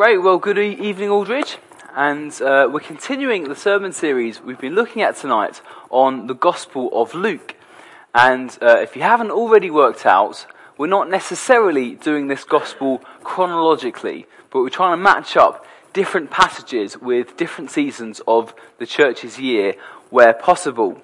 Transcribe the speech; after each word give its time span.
Great, 0.00 0.16
well, 0.16 0.38
good 0.38 0.56
evening, 0.56 1.10
Aldridge. 1.10 1.58
And 1.94 2.32
uh, 2.40 2.70
we're 2.72 2.80
continuing 2.80 3.44
the 3.44 3.54
sermon 3.54 3.92
series 3.92 4.40
we've 4.40 4.58
been 4.58 4.74
looking 4.74 5.02
at 5.02 5.14
tonight 5.14 5.60
on 5.90 6.26
the 6.26 6.32
Gospel 6.32 6.88
of 6.94 7.12
Luke. 7.12 7.54
And 8.14 8.56
uh, 8.62 8.78
if 8.78 8.96
you 8.96 9.02
haven't 9.02 9.30
already 9.30 9.70
worked 9.70 10.06
out, 10.06 10.46
we're 10.78 10.86
not 10.86 11.10
necessarily 11.10 11.96
doing 11.96 12.28
this 12.28 12.44
Gospel 12.44 13.02
chronologically, 13.22 14.26
but 14.48 14.62
we're 14.62 14.70
trying 14.70 14.96
to 14.96 15.02
match 15.02 15.36
up 15.36 15.66
different 15.92 16.30
passages 16.30 16.96
with 16.96 17.36
different 17.36 17.70
seasons 17.70 18.22
of 18.26 18.54
the 18.78 18.86
church's 18.86 19.38
year 19.38 19.74
where 20.08 20.32
possible. 20.32 21.02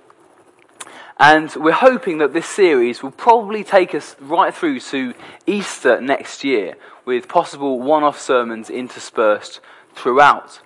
And 1.18 1.54
we're 1.54 1.72
hoping 1.72 2.16
that 2.18 2.32
this 2.32 2.46
series 2.46 3.02
will 3.02 3.10
probably 3.10 3.62
take 3.62 3.94
us 3.94 4.16
right 4.20 4.54
through 4.54 4.80
to 4.80 5.12
Easter 5.46 6.00
next 6.00 6.44
year, 6.44 6.76
with 7.06 7.28
possible 7.28 7.80
one 7.80 8.02
off 8.02 8.20
sermons 8.20 8.68
interspersed 8.68 9.60
throughout. 9.94 10.60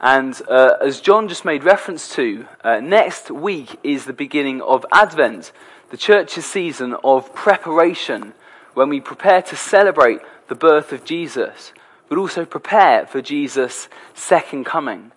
And 0.00 0.38
uh, 0.48 0.74
as 0.84 1.00
John 1.00 1.28
just 1.28 1.44
made 1.44 1.62
reference 1.62 2.12
to, 2.16 2.46
uh, 2.64 2.80
next 2.80 3.30
week 3.30 3.78
is 3.84 4.04
the 4.04 4.12
beginning 4.12 4.60
of 4.60 4.84
Advent, 4.92 5.52
the 5.90 5.96
church's 5.96 6.44
season 6.44 6.96
of 7.04 7.32
preparation, 7.32 8.34
when 8.74 8.88
we 8.88 9.00
prepare 9.00 9.40
to 9.42 9.56
celebrate 9.56 10.18
the 10.48 10.56
birth 10.56 10.92
of 10.92 11.04
Jesus, 11.04 11.72
but 12.08 12.18
also 12.18 12.44
prepare 12.44 13.06
for 13.06 13.22
Jesus' 13.22 13.88
second 14.12 14.64
coming. 14.64 15.12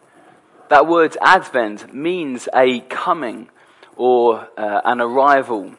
That 0.70 0.88
word 0.88 1.17
Advent 1.22 1.94
means 1.94 2.48
a 2.53 2.81
coming 2.81 3.50
or 3.95 4.48
uh, 4.58 4.81
an 4.86 5.02
arrival. 5.02 5.75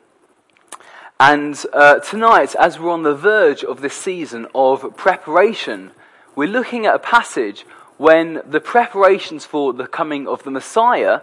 And 1.18 1.58
uh, 1.72 2.00
tonight, 2.00 2.54
as 2.56 2.78
we're 2.78 2.90
on 2.90 3.02
the 3.02 3.14
verge 3.14 3.64
of 3.64 3.80
this 3.80 3.94
season 3.94 4.46
of 4.54 4.98
preparation, 4.98 5.92
we're 6.34 6.46
looking 6.46 6.84
at 6.84 6.94
a 6.94 6.98
passage 6.98 7.64
when 7.96 8.42
the 8.46 8.60
preparations 8.60 9.46
for 9.46 9.72
the 9.72 9.86
coming 9.86 10.28
of 10.28 10.42
the 10.42 10.50
Messiah, 10.50 11.22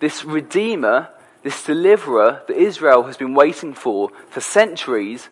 this 0.00 0.24
Redeemer, 0.24 1.10
this 1.44 1.62
deliverer 1.62 2.42
that 2.48 2.56
Israel 2.56 3.04
has 3.04 3.16
been 3.16 3.32
waiting 3.32 3.74
for 3.74 4.10
for 4.28 4.40
centuries, 4.40 5.28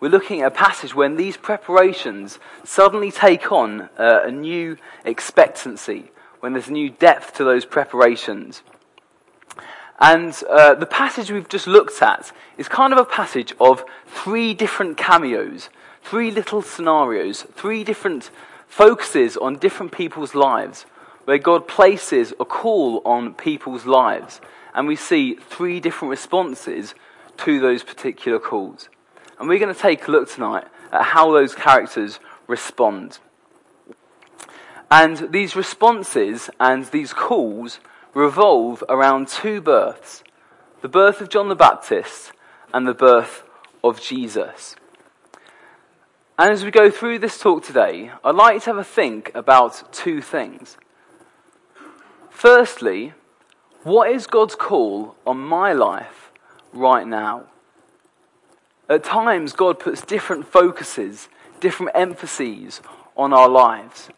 we're 0.00 0.08
looking 0.08 0.40
at 0.40 0.48
a 0.48 0.56
passage 0.56 0.96
when 0.96 1.14
these 1.14 1.36
preparations 1.36 2.40
suddenly 2.64 3.12
take 3.12 3.52
on 3.52 3.82
uh, 3.96 4.22
a 4.24 4.32
new 4.32 4.76
expectancy, 5.04 6.10
when 6.40 6.52
there's 6.52 6.66
a 6.66 6.72
new 6.72 6.90
depth 6.90 7.34
to 7.34 7.44
those 7.44 7.64
preparations. 7.64 8.62
And 9.98 10.38
uh, 10.48 10.74
the 10.74 10.86
passage 10.86 11.30
we've 11.30 11.48
just 11.48 11.66
looked 11.66 12.02
at 12.02 12.32
is 12.58 12.68
kind 12.68 12.92
of 12.92 12.98
a 12.98 13.04
passage 13.04 13.54
of 13.58 13.84
three 14.06 14.52
different 14.52 14.98
cameos, 14.98 15.70
three 16.02 16.30
little 16.30 16.60
scenarios, 16.60 17.42
three 17.54 17.82
different 17.82 18.30
focuses 18.66 19.36
on 19.36 19.56
different 19.56 19.92
people's 19.92 20.34
lives, 20.34 20.84
where 21.24 21.38
God 21.38 21.66
places 21.66 22.34
a 22.38 22.44
call 22.44 23.00
on 23.04 23.34
people's 23.34 23.86
lives. 23.86 24.40
And 24.74 24.86
we 24.86 24.96
see 24.96 25.34
three 25.34 25.80
different 25.80 26.10
responses 26.10 26.94
to 27.38 27.58
those 27.58 27.82
particular 27.82 28.38
calls. 28.38 28.90
And 29.38 29.48
we're 29.48 29.58
going 29.58 29.74
to 29.74 29.80
take 29.80 30.06
a 30.06 30.10
look 30.10 30.30
tonight 30.30 30.64
at 30.92 31.02
how 31.02 31.32
those 31.32 31.54
characters 31.54 32.20
respond. 32.46 33.18
And 34.90 35.32
these 35.32 35.56
responses 35.56 36.48
and 36.60 36.84
these 36.86 37.12
calls 37.12 37.80
revolve 38.16 38.82
around 38.88 39.28
two 39.28 39.60
births 39.60 40.24
the 40.80 40.88
birth 40.88 41.20
of 41.20 41.28
John 41.28 41.48
the 41.48 41.54
Baptist 41.54 42.32
and 42.72 42.86
the 42.86 42.94
birth 42.94 43.42
of 43.84 44.00
Jesus. 44.00 44.74
And 46.38 46.50
as 46.50 46.64
we 46.64 46.70
go 46.70 46.90
through 46.90 47.18
this 47.18 47.38
talk 47.38 47.62
today, 47.62 48.10
I'd 48.24 48.34
like 48.34 48.54
you 48.54 48.60
to 48.60 48.66
have 48.66 48.78
a 48.78 48.84
think 48.84 49.32
about 49.34 49.92
two 49.92 50.22
things. 50.22 50.76
Firstly, 52.30 53.12
what 53.82 54.10
is 54.10 54.26
God's 54.26 54.54
call 54.54 55.16
on 55.26 55.38
my 55.38 55.72
life 55.72 56.30
right 56.72 57.06
now? 57.06 57.46
At 58.88 59.04
times, 59.04 59.52
God 59.52 59.78
puts 59.78 60.00
different 60.00 60.46
focuses, 60.46 61.28
different 61.60 61.92
emphases 61.94 62.80
on 63.16 63.32
our 63.32 63.48
lives. 63.48 64.08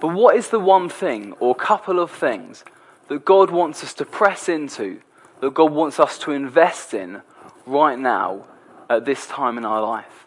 But 0.00 0.08
what 0.08 0.36
is 0.36 0.50
the 0.50 0.60
one 0.60 0.88
thing 0.88 1.32
or 1.40 1.54
couple 1.54 1.98
of 1.98 2.10
things 2.10 2.64
that 3.08 3.24
God 3.24 3.50
wants 3.50 3.82
us 3.82 3.94
to 3.94 4.04
press 4.04 4.48
into, 4.48 5.00
that 5.40 5.54
God 5.54 5.72
wants 5.72 6.00
us 6.00 6.18
to 6.20 6.32
invest 6.32 6.94
in 6.94 7.22
right 7.64 7.98
now 7.98 8.46
at 8.88 9.04
this 9.04 9.26
time 9.26 9.58
in 9.58 9.64
our 9.64 9.80
life? 9.80 10.26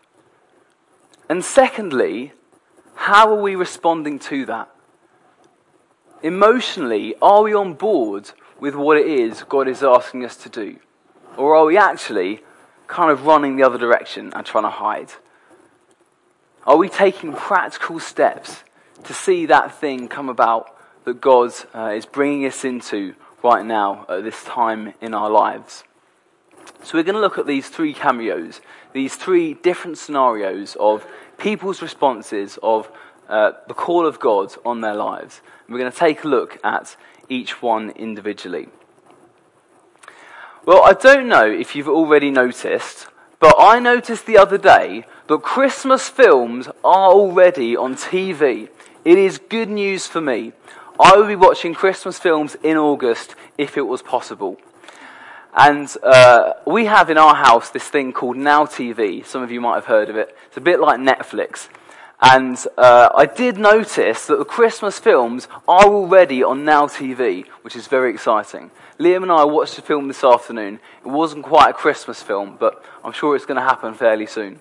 And 1.29 1.44
secondly, 1.44 2.34
how 2.95 3.31
are 3.31 3.41
we 3.41 3.56
responding 3.56 4.19
to 4.19 4.45
that? 4.47 4.69
Emotionally, 6.22 7.16
are 7.22 7.44
we 7.44 7.53
on 7.53 7.73
board 7.73 8.31
with 8.59 8.75
what 8.75 8.97
it 8.97 9.07
is 9.07 9.44
God 9.44 9.68
is 9.68 9.84
asking 9.84 10.25
us 10.25 10.35
to 10.38 10.50
do? 10.50 10.78
Or 11.38 11.56
are 11.56 11.66
we 11.66 11.78
actually 11.78 12.41
kind 12.88 13.12
of 13.12 13.25
running 13.25 13.56
the 13.56 13.63
other 13.63 13.78
direction 13.78 14.34
and 14.35 14.45
trying 14.45 14.66
to 14.66 14.69
hide? 14.69 15.12
Are 16.66 16.75
we 16.75 16.89
taking 16.89 17.34
practical 17.34 18.00
steps 18.00 18.63
to 19.06 19.13
see 19.13 19.45
that 19.45 19.73
thing 19.73 20.07
come 20.07 20.28
about 20.28 20.75
that 21.09 21.22
God 21.22 21.52
uh, 21.74 21.92
is 21.96 22.06
bringing 22.06 22.46
us 22.46 22.64
into 22.64 23.16
right 23.44 23.66
now 23.66 24.06
at 24.08 24.24
this 24.24 24.44
time 24.44 24.94
in 25.02 25.16
our 25.16 25.28
lives. 25.28 25.84
So, 26.84 27.00
we're 27.00 27.03
going 27.03 27.16
to 27.16 27.22
look 27.22 27.40
at 27.40 27.47
these 27.47 27.68
three 27.68 27.96
cameos, 27.96 28.62
these 28.94 29.16
three 29.16 29.56
different 29.56 29.98
scenarios 29.98 30.78
of 30.80 31.08
people's 31.40 31.81
responses 31.81 32.59
of 32.62 32.92
uh, 33.28 33.53
the 33.68 33.74
call 33.74 34.06
of 34.06 34.19
God 34.19 34.53
on 34.64 34.81
their 34.81 34.94
lives. 34.94 35.42
And 35.66 35.74
we're 35.74 35.80
going 35.80 35.92
to 35.92 35.98
take 35.98 36.24
a 36.24 36.28
look 36.28 36.59
at 36.64 36.96
each 37.28 37.59
one 37.59 37.90
individually. 37.92 38.68
Well, 40.64 40.84
I 40.84 40.94
don't 40.94 41.28
know 41.28 41.50
if 41.50 41.75
you've 41.75 41.90
already 41.90 42.30
noticed, 42.30 43.08
but 43.40 43.56
I 43.58 43.80
noticed 43.80 44.28
the 44.28 44.38
other 44.38 44.59
day 44.59 45.06
that 45.28 45.42
Christmas 45.42 46.08
films 46.08 46.68
are 46.84 47.12
already 47.12 47.75
on 47.75 47.96
TV. 47.96 48.69
It 49.03 49.18
is 49.18 49.40
good 49.40 49.69
news 49.69 50.06
for 50.06 50.22
me. 50.22 50.53
I 51.02 51.16
would 51.16 51.30
be 51.30 51.36
watching 51.38 51.74
Christmas 51.74 52.20
films 52.20 52.58
in 52.62 52.76
August 52.76 53.36
if 53.58 53.78
it 53.78 53.84
was 53.84 54.02
possible. 54.02 54.58
And 55.54 55.88
uh, 56.04 56.54
we 56.68 56.88
have 56.88 57.10
in 57.10 57.18
our 57.18 57.36
house 57.36 57.70
this 57.70 57.88
thing 57.88 58.12
called 58.12 58.36
Now 58.36 58.66
TV. 58.66 59.26
Some 59.26 59.42
of 59.42 59.50
you 59.50 59.62
might 59.62 59.76
have 59.76 59.86
heard 59.86 60.10
of 60.10 60.18
it. 60.18 60.36
It's 60.48 60.58
a 60.58 60.62
bit 60.62 60.82
like 60.82 61.00
Netflix. 61.00 61.70
And 62.22 62.58
uh, 62.78 63.08
I 63.16 63.26
did 63.26 63.58
notice 63.58 64.26
that 64.26 64.40
the 64.40 64.46
Christmas 64.46 65.00
films 65.00 65.48
are 65.70 65.86
already 65.86 66.44
on 66.44 66.66
Now 66.66 66.88
TV, 66.88 67.48
which 67.62 67.78
is 67.78 67.88
very 67.88 68.12
exciting. 68.12 68.70
Liam 69.00 69.24
and 69.24 69.31
I 69.31 69.46
watched 69.46 69.78
a 69.78 69.81
film 69.81 70.10
this 70.10 70.26
afternoon. 70.26 70.81
It 71.06 71.08
wasn't 71.08 71.46
quite 71.46 71.70
a 71.70 71.74
Christmas 71.74 72.22
film, 72.22 72.58
but 72.60 72.84
I'm 73.06 73.14
sure 73.14 73.38
it's 73.38 73.46
going 73.46 73.56
to 73.56 73.64
happen 73.64 73.94
fairly 73.94 74.26
soon. 74.26 74.60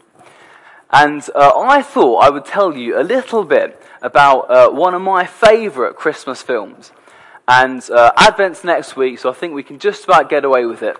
And 0.91 1.23
uh, 1.35 1.53
I 1.55 1.83
thought 1.83 2.25
I 2.25 2.31
would 2.31 2.45
tell 2.45 2.77
you 2.77 2.99
a 2.99 3.03
little 3.03 3.45
bit 3.45 3.81
about 4.01 4.51
uh, 4.51 4.71
one 4.71 4.95
of 4.95 5.03
my 5.03 5.27
favourite 5.27 5.97
Christmas 5.97 6.43
films. 6.43 6.93
And 7.47 7.89
uh, 7.91 8.13
Advent's 8.17 8.65
next 8.65 8.97
week, 8.97 9.19
so 9.19 9.31
I 9.31 9.35
think 9.35 9.55
we 9.55 9.63
can 9.63 9.79
just 9.79 10.05
about 10.05 10.31
get 10.31 10.45
away 10.45 10.65
with 10.65 10.83
it. 10.83 10.97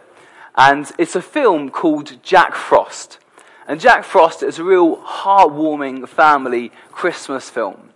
And 0.57 0.91
it's 0.99 1.17
a 1.17 1.23
film 1.23 1.71
called 1.71 2.23
Jack 2.23 2.55
Frost. 2.55 3.19
And 3.67 3.81
Jack 3.81 4.05
Frost 4.05 4.43
is 4.43 4.59
a 4.59 4.65
real 4.65 4.97
heartwarming 4.97 6.09
family 6.09 6.73
Christmas 6.91 7.49
film. 7.49 7.91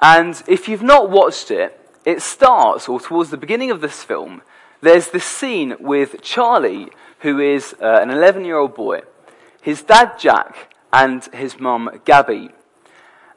And 0.00 0.42
if 0.46 0.68
you've 0.68 0.82
not 0.82 1.10
watched 1.10 1.50
it, 1.50 1.76
it 2.04 2.22
starts, 2.22 2.88
or 2.88 3.00
towards 3.00 3.30
the 3.30 3.36
beginning 3.36 3.70
of 3.70 3.80
this 3.80 4.02
film, 4.02 4.42
there's 4.80 5.08
this 5.08 5.24
scene 5.24 5.76
with 5.78 6.22
Charlie, 6.22 6.88
who 7.20 7.38
is 7.38 7.74
uh, 7.80 8.00
an 8.00 8.10
11 8.10 8.44
year 8.44 8.56
old 8.56 8.74
boy, 8.74 9.02
his 9.60 9.82
dad 9.82 10.18
Jack, 10.18 10.69
and 10.92 11.24
his 11.26 11.58
mum, 11.58 12.00
Gabby. 12.04 12.50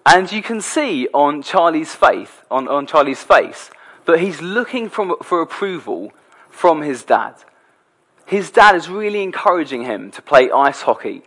And 0.06 0.32
you 0.32 0.44
can 0.44 0.62
see 0.62 1.08
on 1.14 1.42
Charlie's 1.42 1.96
face, 1.96 2.32
on, 2.52 2.68
on 2.68 2.86
Charlie's 2.86 3.24
face 3.24 3.70
that 4.06 4.20
he's 4.20 4.42
looking 4.42 4.90
from, 4.90 5.16
for 5.24 5.42
approval 5.42 6.12
from 6.50 6.82
his 6.82 7.04
dad. 7.04 7.36
His 8.26 8.52
dad 8.52 8.76
is 8.76 8.90
really 8.90 9.24
encouraging 9.24 9.84
him 9.84 10.12
to 10.12 10.22
play 10.22 10.52
ice 10.52 10.82
hockey. 10.82 11.24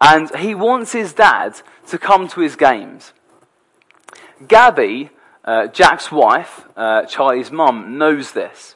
And 0.00 0.34
he 0.36 0.54
wants 0.54 0.92
his 0.92 1.12
dad 1.12 1.60
to 1.88 1.98
come 1.98 2.28
to 2.28 2.40
his 2.40 2.56
games. 2.56 3.12
Gabby, 4.48 5.10
uh, 5.44 5.68
Jack's 5.68 6.10
wife, 6.10 6.64
uh, 6.76 7.04
Charlie's 7.06 7.52
mum, 7.52 7.98
knows 7.98 8.32
this. 8.32 8.74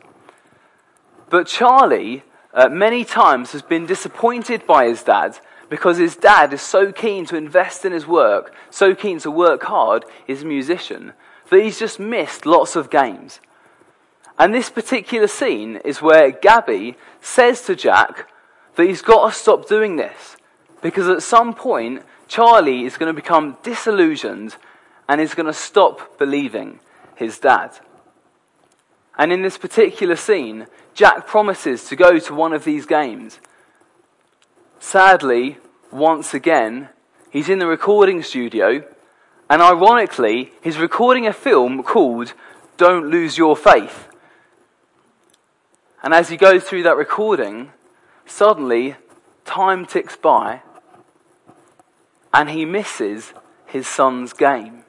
But 1.28 1.48
Charlie, 1.48 2.22
uh, 2.54 2.68
many 2.68 3.04
times, 3.04 3.52
has 3.52 3.62
been 3.62 3.86
disappointed 3.86 4.66
by 4.66 4.86
his 4.86 5.02
dad 5.02 5.38
because 5.68 5.98
his 5.98 6.16
dad 6.16 6.52
is 6.52 6.62
so 6.62 6.92
keen 6.92 7.26
to 7.26 7.36
invest 7.36 7.84
in 7.84 7.92
his 7.92 8.06
work, 8.06 8.54
so 8.70 8.94
keen 8.94 9.18
to 9.20 9.30
work 9.30 9.64
hard, 9.64 10.04
he's 10.26 10.42
a 10.42 10.46
musician, 10.46 11.12
that 11.50 11.62
he's 11.62 11.78
just 11.78 11.98
missed 11.98 12.46
lots 12.46 12.76
of 12.76 12.90
games. 12.90 13.40
And 14.38 14.54
this 14.54 14.70
particular 14.70 15.28
scene 15.28 15.76
is 15.84 16.02
where 16.02 16.30
Gabby 16.30 16.96
says 17.20 17.62
to 17.62 17.74
Jack 17.74 18.28
that 18.74 18.86
he's 18.86 19.02
got 19.02 19.28
to 19.28 19.36
stop 19.36 19.66
doing 19.66 19.96
this 19.96 20.36
because 20.82 21.08
at 21.08 21.22
some 21.22 21.54
point, 21.54 22.02
Charlie 22.28 22.84
is 22.84 22.96
going 22.96 23.08
to 23.08 23.20
become 23.20 23.56
disillusioned 23.62 24.56
and 25.08 25.20
is 25.20 25.34
going 25.34 25.46
to 25.46 25.52
stop 25.52 26.18
believing 26.18 26.80
his 27.14 27.38
dad. 27.38 27.78
And 29.18 29.32
in 29.32 29.42
this 29.42 29.56
particular 29.56 30.16
scene, 30.16 30.66
Jack 30.94 31.26
promises 31.26 31.84
to 31.88 31.96
go 31.96 32.18
to 32.18 32.34
one 32.34 32.52
of 32.52 32.64
these 32.64 32.86
games. 32.86 33.40
Sadly, 34.88 35.58
once 35.90 36.32
again, 36.32 36.90
he's 37.28 37.48
in 37.48 37.58
the 37.58 37.66
recording 37.66 38.22
studio, 38.22 38.84
and 39.50 39.60
ironically, 39.60 40.52
he's 40.62 40.78
recording 40.78 41.26
a 41.26 41.32
film 41.32 41.82
called 41.82 42.34
Don't 42.76 43.10
Lose 43.10 43.36
Your 43.36 43.56
Faith. 43.56 44.06
And 46.04 46.14
as 46.14 46.28
he 46.28 46.36
goes 46.36 46.62
through 46.62 46.84
that 46.84 46.96
recording, 46.96 47.72
suddenly 48.26 48.94
time 49.44 49.86
ticks 49.86 50.14
by, 50.14 50.62
and 52.32 52.48
he 52.48 52.64
misses 52.64 53.32
his 53.66 53.88
son's 53.88 54.32
game. 54.32 54.84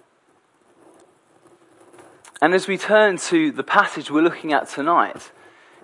And 2.39 2.53
as 2.53 2.67
we 2.67 2.77
turn 2.77 3.17
to 3.17 3.51
the 3.51 3.63
passage 3.63 4.11
we're 4.11 4.21
looking 4.21 4.53
at 4.53 4.69
tonight, 4.69 5.31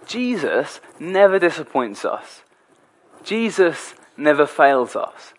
Jesus 0.05 0.81
never 0.99 1.39
disappoints 1.39 2.05
us. 2.05 2.43
Jesus 3.23 3.95
never 4.17 4.45
fails 4.45 4.95
us. 4.95 5.33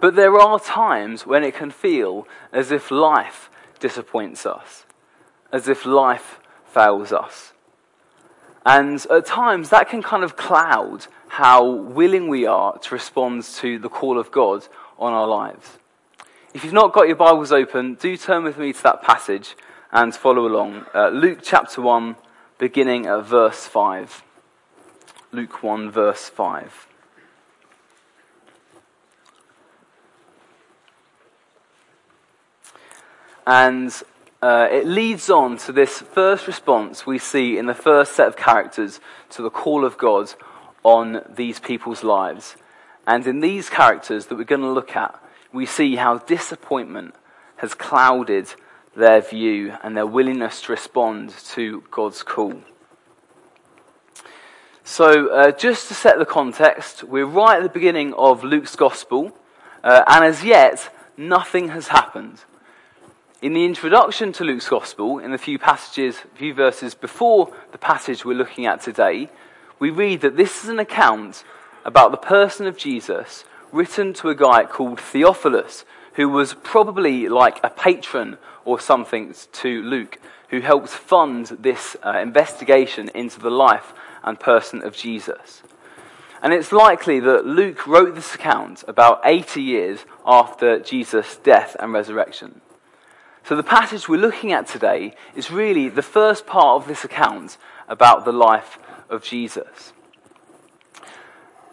But 0.00 0.16
there 0.16 0.38
are 0.38 0.58
times 0.58 1.26
when 1.26 1.44
it 1.44 1.54
can 1.54 1.70
feel 1.70 2.26
as 2.52 2.70
if 2.70 2.90
life 2.90 3.50
disappoints 3.78 4.46
us, 4.46 4.84
as 5.52 5.68
if 5.68 5.84
life 5.84 6.40
fails 6.64 7.12
us. 7.12 7.52
And 8.64 9.04
at 9.10 9.26
times 9.26 9.70
that 9.70 9.88
can 9.88 10.02
kind 10.02 10.24
of 10.24 10.36
cloud 10.36 11.06
how 11.28 11.64
willing 11.64 12.28
we 12.28 12.46
are 12.46 12.78
to 12.78 12.94
respond 12.94 13.44
to 13.44 13.78
the 13.78 13.88
call 13.88 14.18
of 14.18 14.30
God 14.30 14.66
on 14.98 15.12
our 15.12 15.26
lives. 15.26 15.78
If 16.52 16.64
you've 16.64 16.72
not 16.72 16.92
got 16.92 17.06
your 17.06 17.16
Bibles 17.16 17.52
open, 17.52 17.94
do 17.94 18.16
turn 18.16 18.44
with 18.44 18.58
me 18.58 18.72
to 18.72 18.82
that 18.82 19.02
passage 19.02 19.56
and 19.92 20.14
follow 20.14 20.46
along. 20.46 20.86
Uh, 20.94 21.08
Luke 21.08 21.40
chapter 21.42 21.80
1, 21.80 22.16
beginning 22.58 23.06
at 23.06 23.24
verse 23.24 23.66
5. 23.66 24.22
Luke 25.32 25.62
1, 25.62 25.90
verse 25.90 26.28
5. 26.28 26.89
And 33.50 33.92
uh, 34.40 34.68
it 34.70 34.86
leads 34.86 35.28
on 35.28 35.56
to 35.56 35.72
this 35.72 35.98
first 35.98 36.46
response 36.46 37.04
we 37.04 37.18
see 37.18 37.58
in 37.58 37.66
the 37.66 37.74
first 37.74 38.12
set 38.12 38.28
of 38.28 38.36
characters 38.36 39.00
to 39.30 39.42
the 39.42 39.50
call 39.50 39.84
of 39.84 39.98
God 39.98 40.32
on 40.84 41.22
these 41.28 41.58
people's 41.58 42.04
lives. 42.04 42.54
And 43.08 43.26
in 43.26 43.40
these 43.40 43.68
characters 43.68 44.26
that 44.26 44.36
we're 44.38 44.44
going 44.44 44.60
to 44.60 44.70
look 44.70 44.94
at, 44.94 45.20
we 45.52 45.66
see 45.66 45.96
how 45.96 46.18
disappointment 46.18 47.16
has 47.56 47.74
clouded 47.74 48.54
their 48.94 49.20
view 49.20 49.74
and 49.82 49.96
their 49.96 50.06
willingness 50.06 50.62
to 50.62 50.72
respond 50.72 51.30
to 51.54 51.82
God's 51.90 52.22
call. 52.22 52.54
So, 54.84 55.26
uh, 55.26 55.50
just 55.50 55.88
to 55.88 55.94
set 55.94 56.20
the 56.20 56.24
context, 56.24 57.02
we're 57.02 57.26
right 57.26 57.56
at 57.56 57.64
the 57.64 57.68
beginning 57.68 58.14
of 58.14 58.44
Luke's 58.44 58.76
Gospel, 58.76 59.36
uh, 59.82 60.04
and 60.06 60.24
as 60.24 60.44
yet, 60.44 60.94
nothing 61.16 61.70
has 61.70 61.88
happened. 61.88 62.44
In 63.42 63.54
the 63.54 63.64
introduction 63.64 64.32
to 64.34 64.44
Luke's 64.44 64.68
Gospel, 64.68 65.18
in 65.18 65.30
the 65.30 65.38
few 65.38 65.58
passages, 65.58 66.18
few 66.34 66.52
verses 66.52 66.94
before 66.94 67.50
the 67.72 67.78
passage 67.78 68.22
we're 68.22 68.36
looking 68.36 68.66
at 68.66 68.82
today, 68.82 69.30
we 69.78 69.88
read 69.88 70.20
that 70.20 70.36
this 70.36 70.62
is 70.62 70.68
an 70.68 70.78
account 70.78 71.42
about 71.82 72.10
the 72.10 72.18
person 72.18 72.66
of 72.66 72.76
Jesus 72.76 73.46
written 73.72 74.12
to 74.12 74.28
a 74.28 74.34
guy 74.34 74.64
called 74.64 75.00
Theophilus, 75.00 75.86
who 76.16 76.28
was 76.28 76.52
probably 76.52 77.30
like 77.30 77.58
a 77.64 77.70
patron 77.70 78.36
or 78.66 78.78
something 78.78 79.34
to 79.52 79.82
Luke, 79.84 80.18
who 80.50 80.60
helped 80.60 80.90
fund 80.90 81.46
this 81.46 81.96
uh, 82.04 82.18
investigation 82.18 83.08
into 83.14 83.40
the 83.40 83.50
life 83.50 83.94
and 84.22 84.38
person 84.38 84.82
of 84.82 84.94
Jesus. 84.94 85.62
And 86.42 86.52
it's 86.52 86.72
likely 86.72 87.20
that 87.20 87.46
Luke 87.46 87.86
wrote 87.86 88.14
this 88.14 88.34
account 88.34 88.84
about 88.86 89.22
80 89.24 89.62
years 89.62 90.04
after 90.26 90.78
Jesus' 90.78 91.36
death 91.36 91.74
and 91.80 91.94
resurrection. 91.94 92.60
So 93.44 93.56
the 93.56 93.62
passage 93.62 94.08
we're 94.08 94.20
looking 94.20 94.52
at 94.52 94.66
today 94.66 95.14
is 95.34 95.50
really 95.50 95.88
the 95.88 96.02
first 96.02 96.46
part 96.46 96.82
of 96.82 96.88
this 96.88 97.04
account 97.04 97.56
about 97.88 98.24
the 98.24 98.32
life 98.32 98.78
of 99.08 99.24
Jesus. 99.24 99.92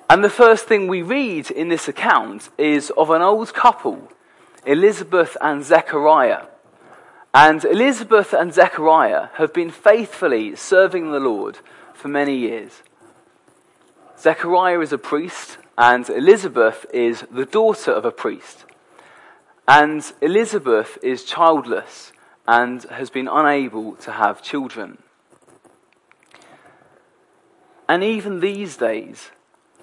And 0.10 0.24
the 0.24 0.30
first 0.30 0.66
thing 0.66 0.88
we 0.88 1.02
read 1.02 1.52
in 1.52 1.68
this 1.68 1.88
account 1.88 2.50
is 2.58 2.92
of 2.98 3.10
an 3.10 3.22
old 3.22 3.54
couple 3.54 4.12
Elizabeth 4.66 5.38
and 5.42 5.64
Zechariah. 5.64 6.46
And 7.34 7.64
Elizabeth 7.64 8.34
and 8.34 8.54
Zechariah 8.54 9.28
have 9.34 9.54
been 9.54 9.70
faithfully 9.70 10.56
serving 10.56 11.12
the 11.12 11.20
Lord 11.20 11.60
for 11.94 12.08
many 12.08 12.36
years. 12.36 12.82
Zechariah 14.18 14.80
is 14.80 14.92
a 14.92 14.98
priest, 14.98 15.58
and 15.78 16.10
Elizabeth 16.10 16.86
is 16.92 17.26
the 17.30 17.46
daughter 17.46 17.92
of 17.92 18.06
a 18.06 18.12
priest. 18.12 18.66
And 19.68 20.02
Elizabeth 20.22 20.98
is 21.04 21.26
childless 21.26 22.14
and 22.48 22.84
has 22.84 23.10
been 23.10 23.28
unable 23.28 23.96
to 23.98 24.14
have 24.14 24.42
children. 24.42 25.00
And 27.90 28.04
even 28.04 28.40
these 28.40 28.78
days, 28.78 29.32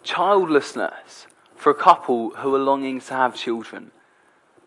childlessness 0.02 1.26
for 1.54 1.70
a 1.70 1.74
couple 1.74 2.30
who 2.30 2.54
are 2.54 2.58
longing 2.58 3.00
to 3.00 3.14
have 3.14 3.34
children 3.34 3.90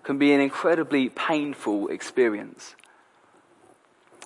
can 0.03 0.17
be 0.19 0.33
an 0.33 0.39
incredibly 0.39 1.09
painful 1.09 1.87
experience. 1.87 2.75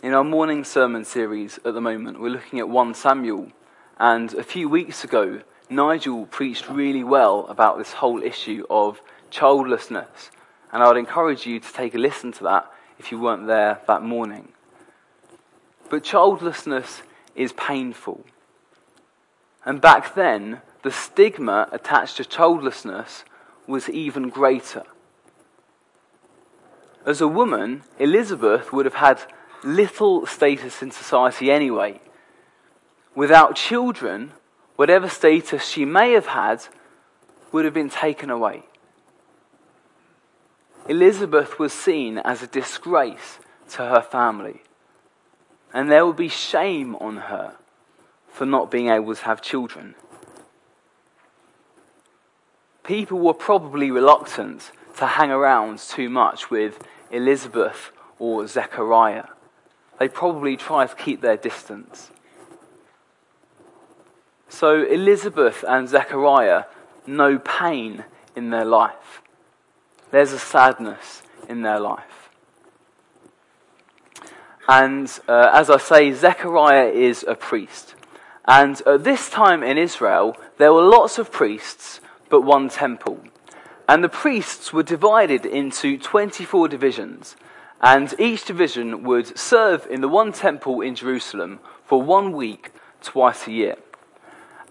In 0.03 0.13
our 0.13 0.23
morning 0.23 0.63
sermon 0.63 1.05
series 1.05 1.57
at 1.63 1.73
the 1.73 1.81
moment, 1.81 2.19
we're 2.19 2.29
looking 2.29 2.59
at 2.59 2.69
1 2.69 2.93
Samuel, 2.95 3.51
and 3.97 4.33
a 4.33 4.43
few 4.43 4.67
weeks 4.67 5.03
ago, 5.03 5.41
Nigel 5.69 6.25
preached 6.25 6.69
really 6.69 7.03
well 7.03 7.45
about 7.47 7.77
this 7.77 7.93
whole 7.93 8.21
issue 8.21 8.65
of 8.69 9.01
childlessness, 9.29 10.31
and 10.71 10.81
I 10.81 10.87
would 10.87 10.97
encourage 10.97 11.45
you 11.45 11.59
to 11.59 11.73
take 11.73 11.95
a 11.95 11.97
listen 11.97 12.31
to 12.33 12.43
that 12.45 12.71
if 12.97 13.11
you 13.11 13.19
weren't 13.19 13.47
there 13.47 13.81
that 13.87 14.03
morning. 14.03 14.49
But 15.89 16.03
childlessness 16.03 17.03
is 17.35 17.51
painful. 17.53 18.23
And 19.65 19.81
back 19.81 20.15
then, 20.15 20.61
the 20.83 20.91
stigma 20.91 21.67
attached 21.71 22.17
to 22.17 22.25
childlessness 22.25 23.23
was 23.67 23.89
even 23.89 24.29
greater. 24.29 24.83
As 27.05 27.21
a 27.21 27.27
woman, 27.27 27.83
Elizabeth 27.99 28.71
would 28.71 28.85
have 28.85 28.95
had 28.95 29.21
little 29.63 30.25
status 30.25 30.81
in 30.81 30.91
society 30.91 31.51
anyway. 31.51 31.99
Without 33.15 33.55
children, 33.55 34.31
whatever 34.75 35.09
status 35.09 35.67
she 35.67 35.85
may 35.85 36.13
have 36.13 36.27
had 36.27 36.65
would 37.51 37.65
have 37.65 37.73
been 37.73 37.89
taken 37.89 38.29
away. 38.29 38.63
Elizabeth 40.91 41.57
was 41.57 41.71
seen 41.71 42.17
as 42.17 42.43
a 42.43 42.47
disgrace 42.47 43.39
to 43.69 43.77
her 43.77 44.01
family, 44.01 44.61
and 45.73 45.89
there 45.89 46.05
would 46.05 46.17
be 46.17 46.27
shame 46.27 46.97
on 46.97 47.15
her 47.15 47.55
for 48.27 48.45
not 48.45 48.69
being 48.69 48.89
able 48.89 49.15
to 49.15 49.23
have 49.23 49.41
children. 49.41 49.95
People 52.83 53.19
were 53.19 53.33
probably 53.33 53.89
reluctant 53.89 54.73
to 54.97 55.07
hang 55.07 55.31
around 55.31 55.79
too 55.79 56.09
much 56.09 56.51
with 56.51 56.85
Elizabeth 57.09 57.93
or 58.19 58.45
Zechariah. 58.45 59.27
They 59.97 60.09
probably 60.09 60.57
try 60.57 60.87
to 60.87 60.95
keep 60.95 61.21
their 61.21 61.37
distance. 61.37 62.11
So 64.49 64.83
Elizabeth 64.83 65.63
and 65.65 65.87
Zechariah 65.87 66.65
know 67.07 67.39
pain 67.39 68.03
in 68.35 68.49
their 68.49 68.65
life. 68.65 69.20
There's 70.11 70.33
a 70.33 70.39
sadness 70.39 71.23
in 71.47 71.61
their 71.61 71.79
life. 71.79 72.29
And 74.67 75.07
uh, 75.27 75.49
as 75.53 75.69
I 75.69 75.77
say, 75.77 76.11
Zechariah 76.11 76.89
is 76.89 77.25
a 77.27 77.35
priest. 77.35 77.95
And 78.45 78.81
at 78.85 79.03
this 79.03 79.29
time 79.29 79.63
in 79.63 79.77
Israel, 79.77 80.35
there 80.57 80.73
were 80.73 80.83
lots 80.83 81.17
of 81.17 81.31
priests, 81.31 82.01
but 82.29 82.41
one 82.41 82.69
temple. 82.69 83.19
And 83.87 84.03
the 84.03 84.09
priests 84.09 84.71
were 84.71 84.83
divided 84.83 85.45
into 85.45 85.97
24 85.97 86.67
divisions, 86.67 87.35
and 87.81 88.13
each 88.19 88.45
division 88.45 89.03
would 89.03 89.37
serve 89.37 89.87
in 89.89 90.01
the 90.01 90.07
one 90.07 90.31
temple 90.31 90.81
in 90.81 90.95
Jerusalem 90.95 91.59
for 91.83 92.01
one 92.01 92.31
week, 92.31 92.71
twice 93.01 93.47
a 93.47 93.51
year. 93.51 93.75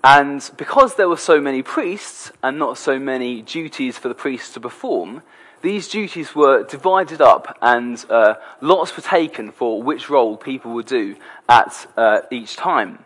And 0.02 0.50
because 0.56 0.94
there 0.94 1.08
were 1.08 1.16
so 1.16 1.40
many 1.40 1.62
priests 1.62 2.32
and 2.42 2.58
not 2.58 2.78
so 2.78 2.98
many 2.98 3.42
duties 3.42 3.98
for 3.98 4.08
the 4.08 4.14
priests 4.14 4.54
to 4.54 4.60
perform, 4.60 5.22
these 5.62 5.88
duties 5.88 6.34
were 6.34 6.62
divided 6.62 7.20
up 7.20 7.58
and 7.60 8.02
uh, 8.08 8.34
lots 8.62 8.96
were 8.96 9.02
taken 9.02 9.52
for 9.52 9.82
which 9.82 10.08
role 10.08 10.38
people 10.38 10.72
would 10.72 10.86
do 10.86 11.16
at 11.48 11.86
uh, 11.98 12.20
each 12.30 12.56
time. 12.56 13.00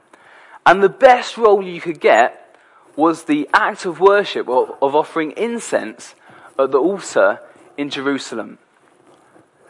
And 0.64 0.82
the 0.82 0.88
best 0.88 1.36
role 1.36 1.64
you 1.64 1.80
could 1.80 2.00
get 2.00 2.56
was 2.94 3.24
the 3.24 3.48
act 3.52 3.84
of 3.86 3.98
worship 3.98 4.48
of, 4.48 4.76
of 4.80 4.94
offering 4.94 5.32
incense 5.32 6.14
at 6.56 6.70
the 6.70 6.78
altar 6.78 7.40
in 7.76 7.90
Jerusalem. 7.90 8.58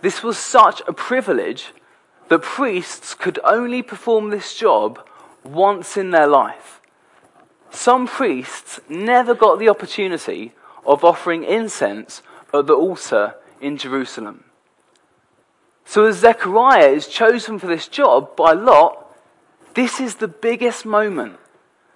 this 0.02 0.22
was 0.22 0.36
such 0.36 0.82
a 0.86 0.92
privilege 0.92 1.72
that 2.28 2.42
priests 2.42 3.14
could 3.14 3.38
only 3.42 3.80
perform 3.80 4.28
this 4.28 4.54
job 4.54 5.00
once 5.42 5.96
in 5.96 6.10
their 6.10 6.26
life. 6.26 6.82
Some 7.74 8.06
priests 8.06 8.80
never 8.88 9.34
got 9.34 9.58
the 9.58 9.68
opportunity 9.68 10.52
of 10.86 11.02
offering 11.02 11.42
incense 11.42 12.22
at 12.54 12.68
the 12.68 12.74
altar 12.74 13.34
in 13.60 13.76
Jerusalem. 13.76 14.44
So, 15.84 16.06
as 16.06 16.18
Zechariah 16.18 16.90
is 16.90 17.08
chosen 17.08 17.58
for 17.58 17.66
this 17.66 17.88
job 17.88 18.36
by 18.36 18.52
Lot, 18.52 19.04
this 19.74 20.00
is 20.00 20.14
the 20.14 20.28
biggest 20.28 20.86
moment, 20.86 21.36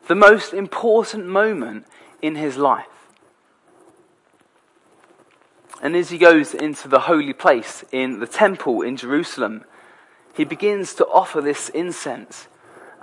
the 0.08 0.16
most 0.16 0.52
important 0.52 1.26
moment 1.26 1.86
in 2.20 2.34
his 2.34 2.56
life. 2.56 2.86
And 5.80 5.94
as 5.94 6.10
he 6.10 6.18
goes 6.18 6.54
into 6.54 6.88
the 6.88 7.00
holy 7.00 7.32
place 7.32 7.84
in 7.92 8.18
the 8.18 8.26
temple 8.26 8.82
in 8.82 8.96
Jerusalem, 8.96 9.64
he 10.34 10.44
begins 10.44 10.92
to 10.94 11.06
offer 11.06 11.40
this 11.40 11.68
incense, 11.68 12.48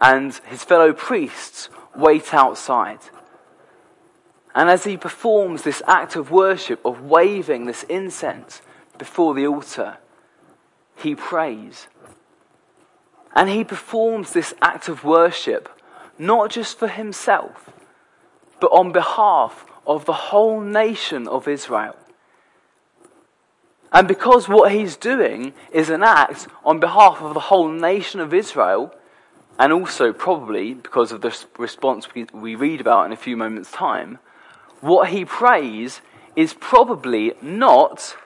and 0.02 0.36
his 0.46 0.66
fellow 0.66 0.92
priests 0.92 1.70
wait 1.98 2.34
outside. 2.34 3.00
And 4.54 4.70
as 4.70 4.86
he 4.86 4.98
performs 4.98 5.64
this 5.64 5.82
act 5.88 6.16
of 6.16 6.32
worship 6.32 6.84
of 6.86 7.02
waving 7.02 7.66
this 7.66 7.84
incense 7.84 8.62
before 8.98 9.34
the 9.34 9.48
altar, 9.48 9.98
he 10.96 11.14
prays. 11.14 11.88
And 13.36 13.50
he 13.50 13.64
performs 13.64 14.32
this 14.32 14.54
act 14.62 14.88
of 14.88 15.04
worship 15.04 15.70
not 16.18 16.50
just 16.50 16.80
for 16.80 16.88
himself, 16.88 17.70
but 18.60 18.72
on 18.72 18.92
behalf 18.92 19.66
of 19.86 20.06
the 20.06 20.14
whole 20.14 20.62
nation 20.62 21.28
of 21.28 21.48
Israel. 21.48 21.96
And 23.92 24.08
because 24.08 24.50
what 24.50 24.72
he's 24.72 24.98
doing 24.98 25.54
is 25.72 25.90
an 25.90 26.04
act 26.04 26.48
on 26.64 26.80
behalf 26.80 27.22
of 27.22 27.34
the 27.34 27.40
whole 27.42 27.70
nation 27.70 28.20
of 28.20 28.34
Israel, 28.34 28.94
and 29.58 29.72
also 29.72 30.12
probably 30.12 30.74
because 30.74 31.12
of 31.12 31.22
the 31.22 31.36
response 31.58 32.08
we, 32.14 32.56
read 32.56 32.82
about 32.82 33.06
in 33.06 33.12
a 33.12 33.18
few 33.18 33.38
moments' 33.38 33.72
time, 33.72 34.20
what 34.82 35.10
he 35.10 35.24
prays 35.24 36.02
is 36.36 36.54
probably 36.54 37.34
not, 37.42 38.18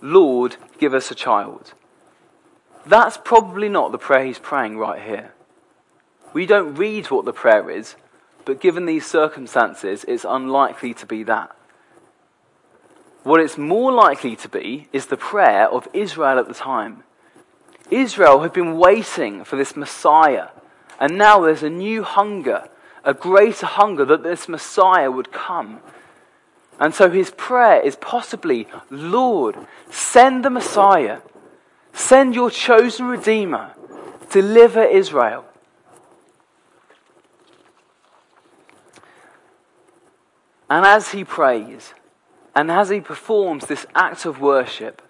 Lord, 0.00 0.56
give 0.78 0.92
us 0.92 1.10
a 1.10 1.14
child. 1.14 1.74
That's 2.84 3.18
probably 3.18 3.68
not 3.68 3.92
the 3.92 3.98
prayer 3.98 4.24
he's 4.24 4.38
praying 4.38 4.78
right 4.78 5.00
here. 5.00 5.32
We 6.32 6.46
don't 6.46 6.74
read 6.74 7.10
what 7.10 7.24
the 7.24 7.32
prayer 7.32 7.70
is, 7.70 7.94
but 8.44 8.60
given 8.60 8.86
these 8.86 9.06
circumstances, 9.06 10.04
it's 10.08 10.24
unlikely 10.28 10.94
to 10.94 11.06
be 11.06 11.22
that. 11.24 11.54
What 13.22 13.40
it's 13.40 13.58
more 13.58 13.92
likely 13.92 14.34
to 14.36 14.48
be 14.48 14.88
is 14.92 15.06
the 15.06 15.16
prayer 15.16 15.68
of 15.68 15.86
Israel 15.92 16.38
at 16.38 16.48
the 16.48 16.54
time. 16.54 17.04
Israel 17.90 18.40
had 18.40 18.52
been 18.52 18.76
waiting 18.76 19.44
for 19.44 19.56
this 19.56 19.76
Messiah, 19.76 20.48
and 20.98 21.16
now 21.16 21.40
there's 21.40 21.62
a 21.62 21.70
new 21.70 22.02
hunger, 22.02 22.68
a 23.04 23.14
greater 23.14 23.66
hunger 23.66 24.04
that 24.04 24.22
this 24.22 24.48
Messiah 24.48 25.10
would 25.10 25.32
come. 25.32 25.80
And 26.78 26.94
so 26.94 27.10
his 27.10 27.30
prayer 27.30 27.80
is 27.80 27.96
possibly, 27.96 28.66
Lord, 28.88 29.56
send 29.90 30.44
the 30.44 30.50
Messiah, 30.50 31.18
send 31.92 32.34
your 32.34 32.50
chosen 32.50 33.06
Redeemer, 33.06 33.74
deliver 34.30 34.82
Israel. 34.82 35.44
And 40.70 40.86
as 40.86 41.10
he 41.10 41.24
prays, 41.24 41.94
and 42.54 42.70
as 42.70 42.90
he 42.90 43.00
performs 43.00 43.66
this 43.66 43.86
act 43.94 44.24
of 44.24 44.40
worship, 44.40 45.02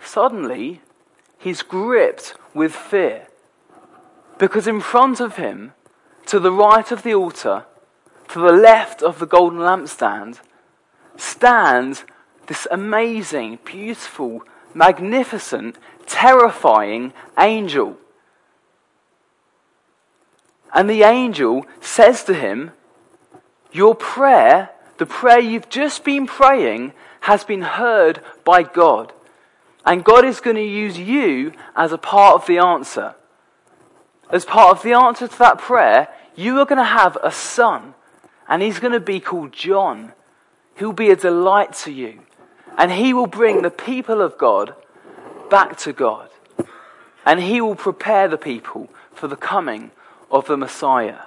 suddenly 0.00 0.80
he's 1.46 1.62
gripped 1.62 2.34
with 2.54 2.74
fear. 2.74 3.28
Because 4.36 4.66
in 4.66 4.80
front 4.80 5.20
of 5.20 5.36
him, 5.36 5.72
to 6.26 6.40
the 6.40 6.50
right 6.50 6.90
of 6.90 7.04
the 7.04 7.14
altar, 7.14 7.64
to 8.28 8.40
the 8.40 8.52
left 8.52 9.00
of 9.00 9.20
the 9.20 9.26
golden 9.26 9.60
lampstand, 9.60 10.40
stands 11.16 12.04
this 12.48 12.66
amazing, 12.70 13.60
beautiful, 13.64 14.42
magnificent, 14.74 15.78
terrifying 16.06 17.12
angel. 17.38 17.96
And 20.74 20.90
the 20.90 21.04
angel 21.04 21.64
says 21.80 22.24
to 22.24 22.34
him, 22.34 22.72
Your 23.70 23.94
prayer 23.94 24.70
the 24.98 25.06
prayer 25.06 25.40
you've 25.40 25.68
just 25.68 26.04
been 26.04 26.26
praying 26.26 26.92
has 27.20 27.44
been 27.44 27.62
heard 27.62 28.20
by 28.44 28.62
God. 28.62 29.12
And 29.86 30.04
God 30.04 30.24
is 30.24 30.40
going 30.40 30.56
to 30.56 30.62
use 30.62 30.98
you 30.98 31.52
as 31.76 31.92
a 31.92 31.98
part 31.98 32.34
of 32.34 32.46
the 32.46 32.58
answer. 32.58 33.14
As 34.30 34.44
part 34.44 34.76
of 34.76 34.82
the 34.82 34.92
answer 34.92 35.28
to 35.28 35.38
that 35.38 35.58
prayer, 35.58 36.08
you 36.34 36.58
are 36.58 36.66
going 36.66 36.78
to 36.78 36.84
have 36.84 37.16
a 37.22 37.30
son. 37.30 37.94
And 38.48 38.62
he's 38.62 38.80
going 38.80 38.92
to 38.92 39.00
be 39.00 39.20
called 39.20 39.52
John. 39.52 40.12
He'll 40.76 40.92
be 40.92 41.10
a 41.10 41.16
delight 41.16 41.72
to 41.84 41.92
you. 41.92 42.20
And 42.76 42.90
he 42.90 43.14
will 43.14 43.28
bring 43.28 43.62
the 43.62 43.70
people 43.70 44.20
of 44.20 44.36
God 44.36 44.74
back 45.48 45.78
to 45.78 45.92
God. 45.92 46.30
And 47.24 47.40
he 47.40 47.60
will 47.60 47.76
prepare 47.76 48.28
the 48.28 48.36
people 48.36 48.90
for 49.12 49.28
the 49.28 49.36
coming 49.36 49.92
of 50.30 50.46
the 50.46 50.56
Messiah. 50.56 51.20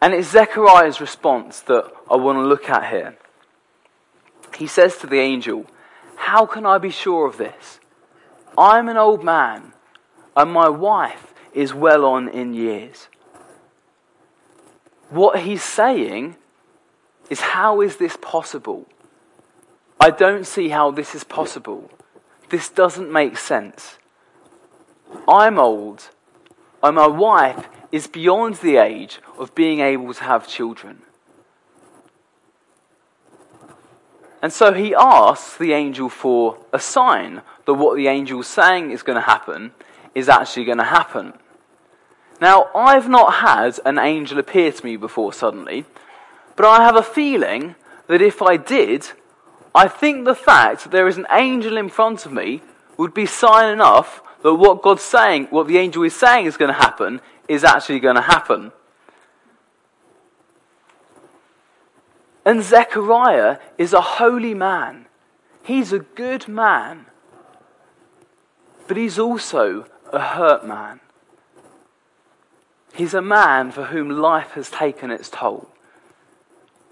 And 0.00 0.14
it's 0.14 0.28
Zechariah's 0.28 1.00
response 1.00 1.60
that 1.60 1.90
I 2.10 2.16
want 2.16 2.36
to 2.38 2.42
look 2.42 2.68
at 2.68 2.90
here. 2.90 3.16
He 4.56 4.66
says 4.66 4.96
to 4.98 5.06
the 5.06 5.20
angel, 5.20 5.66
How 6.16 6.46
can 6.46 6.66
I 6.66 6.78
be 6.78 6.90
sure 6.90 7.26
of 7.26 7.38
this? 7.38 7.80
I'm 8.58 8.88
an 8.88 8.96
old 8.96 9.22
man, 9.22 9.72
and 10.36 10.52
my 10.52 10.68
wife 10.68 11.34
is 11.52 11.72
well 11.72 12.04
on 12.04 12.28
in 12.28 12.54
years. 12.54 13.08
What 15.08 15.40
he's 15.40 15.62
saying 15.62 16.36
is, 17.30 17.40
How 17.40 17.80
is 17.80 17.96
this 17.96 18.16
possible? 18.20 18.86
I 20.00 20.10
don't 20.10 20.46
see 20.46 20.68
how 20.68 20.90
this 20.90 21.14
is 21.14 21.24
possible. 21.24 21.90
This 22.50 22.68
doesn't 22.68 23.10
make 23.10 23.38
sense. 23.38 23.98
I'm 25.26 25.58
old, 25.58 26.10
and 26.82 26.96
my 26.96 27.06
wife 27.06 27.68
is 27.90 28.06
beyond 28.06 28.56
the 28.56 28.76
age 28.76 29.20
of 29.38 29.54
being 29.54 29.80
able 29.80 30.12
to 30.12 30.24
have 30.24 30.46
children. 30.46 31.02
And 34.46 34.52
so 34.52 34.72
he 34.72 34.94
asks 34.94 35.56
the 35.56 35.72
angel 35.72 36.08
for 36.08 36.58
a 36.72 36.78
sign 36.78 37.42
that 37.64 37.74
what 37.74 37.96
the 37.96 38.06
angel 38.06 38.42
is 38.42 38.46
saying 38.46 38.92
is 38.92 39.02
going 39.02 39.16
to 39.16 39.20
happen 39.20 39.72
is 40.14 40.28
actually 40.28 40.66
going 40.66 40.78
to 40.78 40.84
happen. 40.84 41.32
Now, 42.40 42.70
I've 42.72 43.08
not 43.08 43.42
had 43.42 43.80
an 43.84 43.98
angel 43.98 44.38
appear 44.38 44.70
to 44.70 44.84
me 44.84 44.96
before 44.96 45.32
suddenly, 45.32 45.84
but 46.54 46.64
I 46.64 46.84
have 46.84 46.94
a 46.94 47.02
feeling 47.02 47.74
that 48.06 48.22
if 48.22 48.40
I 48.40 48.56
did, 48.56 49.08
I 49.74 49.88
think 49.88 50.24
the 50.24 50.36
fact 50.36 50.84
that 50.84 50.92
there 50.92 51.08
is 51.08 51.18
an 51.18 51.26
angel 51.32 51.76
in 51.76 51.88
front 51.88 52.24
of 52.24 52.32
me 52.32 52.62
would 52.96 53.12
be 53.12 53.26
sign 53.26 53.72
enough 53.72 54.22
that 54.44 54.54
what 54.54 54.80
God's 54.80 55.02
saying, 55.02 55.48
what 55.50 55.66
the 55.66 55.78
angel 55.78 56.04
is 56.04 56.14
saying 56.14 56.46
is 56.46 56.56
going 56.56 56.72
to 56.72 56.80
happen, 56.80 57.20
is 57.48 57.64
actually 57.64 57.98
going 57.98 58.14
to 58.14 58.22
happen. 58.22 58.70
And 62.46 62.62
Zechariah 62.62 63.58
is 63.76 63.92
a 63.92 64.00
holy 64.00 64.54
man. 64.54 65.06
He's 65.64 65.92
a 65.92 65.98
good 65.98 66.46
man. 66.46 67.06
But 68.86 68.96
he's 68.96 69.18
also 69.18 69.86
a 70.12 70.20
hurt 70.20 70.64
man. 70.64 71.00
He's 72.94 73.14
a 73.14 73.20
man 73.20 73.72
for 73.72 73.86
whom 73.86 74.08
life 74.08 74.52
has 74.52 74.70
taken 74.70 75.10
its 75.10 75.28
toll, 75.28 75.68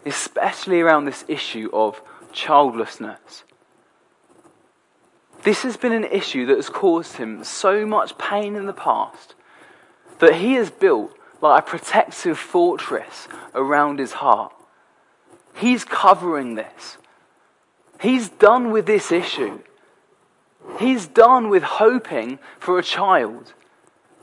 especially 0.04 0.80
around 0.80 1.04
this 1.04 1.24
issue 1.28 1.70
of 1.72 2.02
childlessness. 2.32 3.44
This 5.44 5.62
has 5.62 5.76
been 5.76 5.92
an 5.92 6.04
issue 6.04 6.46
that 6.46 6.56
has 6.56 6.68
caused 6.68 7.18
him 7.18 7.44
so 7.44 7.86
much 7.86 8.18
pain 8.18 8.56
in 8.56 8.66
the 8.66 8.72
past 8.72 9.36
that 10.18 10.34
he 10.34 10.54
has 10.54 10.70
built 10.70 11.16
like 11.40 11.62
a 11.62 11.66
protective 11.66 12.38
fortress 12.38 13.28
around 13.54 14.00
his 14.00 14.14
heart. 14.14 14.53
He's 15.54 15.84
covering 15.84 16.56
this. 16.56 16.98
He's 18.00 18.28
done 18.28 18.70
with 18.70 18.86
this 18.86 19.12
issue. 19.12 19.60
He's 20.78 21.06
done 21.06 21.48
with 21.48 21.62
hoping 21.62 22.38
for 22.58 22.78
a 22.78 22.82
child. 22.82 23.54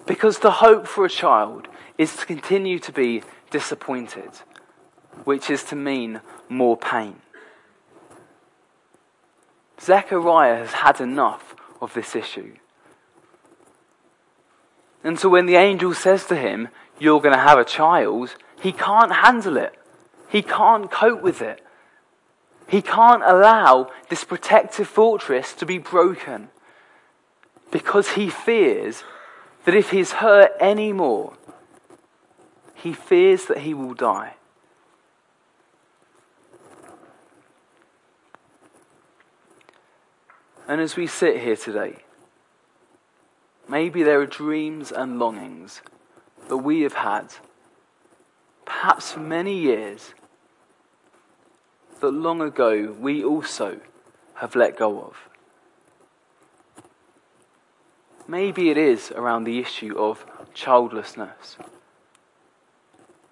Because 0.05 0.39
to 0.39 0.51
hope 0.51 0.87
for 0.87 1.05
a 1.05 1.09
child 1.09 1.67
is 1.97 2.15
to 2.17 2.25
continue 2.25 2.79
to 2.79 2.91
be 2.91 3.23
disappointed, 3.49 4.29
which 5.23 5.49
is 5.49 5.63
to 5.65 5.75
mean 5.75 6.21
more 6.49 6.75
pain. 6.75 7.15
Zechariah 9.79 10.57
has 10.57 10.73
had 10.73 11.01
enough 11.01 11.55
of 11.81 11.93
this 11.93 12.15
issue. 12.15 12.53
And 15.03 15.19
so 15.19 15.29
when 15.29 15.45
the 15.45 15.55
angel 15.55 15.93
says 15.93 16.25
to 16.27 16.35
him, 16.35 16.69
You're 16.99 17.21
going 17.21 17.33
to 17.33 17.41
have 17.41 17.57
a 17.57 17.65
child, 17.65 18.35
he 18.61 18.71
can't 18.71 19.11
handle 19.11 19.57
it. 19.57 19.80
He 20.31 20.41
can't 20.41 20.89
cope 20.89 21.21
with 21.21 21.41
it. 21.41 21.61
He 22.65 22.81
can't 22.81 23.21
allow 23.21 23.91
this 24.07 24.23
protective 24.23 24.87
fortress 24.87 25.51
to 25.55 25.65
be 25.65 25.77
broken 25.77 26.47
because 27.69 28.11
he 28.11 28.29
fears 28.29 29.03
that 29.65 29.75
if 29.75 29.89
he's 29.89 30.13
hurt 30.13 30.51
any 30.57 30.93
more, 30.93 31.33
he 32.73 32.93
fears 32.93 33.47
that 33.47 33.59
he 33.59 33.73
will 33.73 33.93
die. 33.93 34.35
And 40.65 40.79
as 40.79 40.95
we 40.95 41.07
sit 41.07 41.41
here 41.41 41.57
today, 41.57 41.97
maybe 43.67 44.01
there 44.01 44.21
are 44.21 44.25
dreams 44.25 44.93
and 44.93 45.19
longings 45.19 45.81
that 46.47 46.57
we 46.57 46.83
have 46.83 46.93
had, 46.93 47.33
perhaps 48.63 49.11
for 49.11 49.19
many 49.19 49.57
years, 49.57 50.13
that 52.01 52.11
long 52.11 52.41
ago 52.41 52.95
we 52.99 53.23
also 53.23 53.79
have 54.35 54.55
let 54.55 54.77
go 54.77 55.01
of. 55.01 55.15
Maybe 58.27 58.69
it 58.69 58.77
is 58.77 59.11
around 59.11 59.43
the 59.45 59.59
issue 59.59 59.97
of 59.97 60.25
childlessness. 60.53 61.57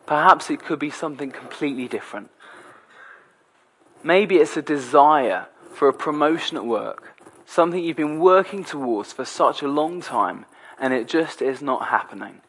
Perhaps 0.05 0.49
it 0.49 0.63
could 0.63 0.79
be 0.79 0.89
something 0.89 1.31
completely 1.31 1.87
different. 1.87 2.31
Maybe 4.03 4.37
it's 4.37 4.57
a 4.57 4.61
desire 4.61 5.47
for 5.73 5.87
a 5.87 5.93
promotion 5.93 6.57
at 6.57 6.65
work, 6.65 7.21
something 7.45 7.83
you've 7.83 7.97
been 7.97 8.19
working 8.19 8.63
towards 8.63 9.13
for 9.13 9.25
such 9.25 9.61
a 9.61 9.67
long 9.67 10.01
time, 10.01 10.45
and 10.79 10.93
it 10.93 11.07
just 11.07 11.41
is 11.41 11.61
not 11.61 11.89
happening. 11.89 12.41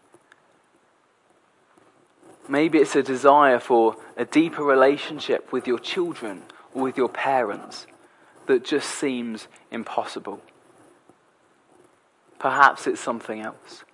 Maybe 2.50 2.78
it's 2.78 2.96
a 2.96 3.02
desire 3.04 3.60
for 3.60 3.94
a 4.16 4.24
deeper 4.24 4.64
relationship 4.64 5.52
with 5.52 5.68
your 5.68 5.78
children 5.78 6.42
or 6.74 6.82
with 6.82 6.96
your 6.96 7.08
parents 7.08 7.86
that 8.46 8.64
just 8.64 8.90
seems 8.90 9.46
impossible. 9.70 10.42
Perhaps 12.40 12.88
it's 12.88 13.00
something 13.00 13.40
else. 13.40 13.84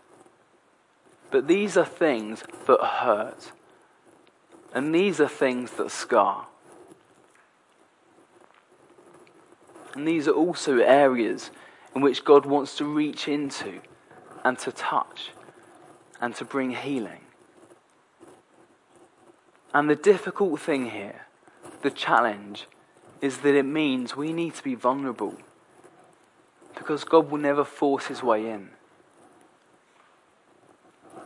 But 1.30 1.48
these 1.48 1.76
are 1.76 1.84
things 1.84 2.44
that 2.66 2.80
hurt. 2.80 3.52
And 4.72 4.94
these 4.94 5.20
are 5.20 5.28
things 5.28 5.72
that 5.72 5.90
scar. 5.90 6.46
And 9.92 10.08
these 10.08 10.26
are 10.26 10.32
also 10.32 10.78
areas 10.78 11.50
in 11.94 12.00
which 12.00 12.24
God 12.24 12.46
wants 12.46 12.74
to 12.78 12.86
reach 12.86 13.28
into 13.28 13.80
and 14.44 14.58
to 14.60 14.72
touch 14.72 15.32
and 16.22 16.34
to 16.36 16.46
bring 16.46 16.70
healing. 16.70 17.20
And 19.74 19.90
the 19.90 19.96
difficult 19.96 20.60
thing 20.60 20.90
here, 20.90 21.26
the 21.82 21.90
challenge, 21.90 22.66
is 23.20 23.38
that 23.38 23.54
it 23.54 23.64
means 23.64 24.16
we 24.16 24.32
need 24.32 24.54
to 24.54 24.62
be 24.62 24.74
vulnerable. 24.74 25.34
Because 26.74 27.04
God 27.04 27.30
will 27.30 27.38
never 27.38 27.64
force 27.64 28.06
his 28.06 28.22
way 28.22 28.48
in. 28.48 28.70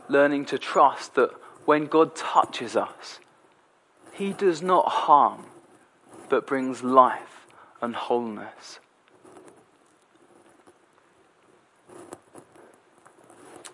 Learning 0.07 0.45
to 0.45 0.57
trust 0.57 1.15
that 1.15 1.31
when 1.65 1.85
God 1.85 2.15
touches 2.15 2.75
us, 2.75 3.19
he 4.13 4.33
does 4.33 4.61
not 4.61 4.87
harm, 4.87 5.45
but 6.29 6.47
brings 6.47 6.83
life 6.83 7.47
and 7.81 7.95
wholeness. 7.95 8.79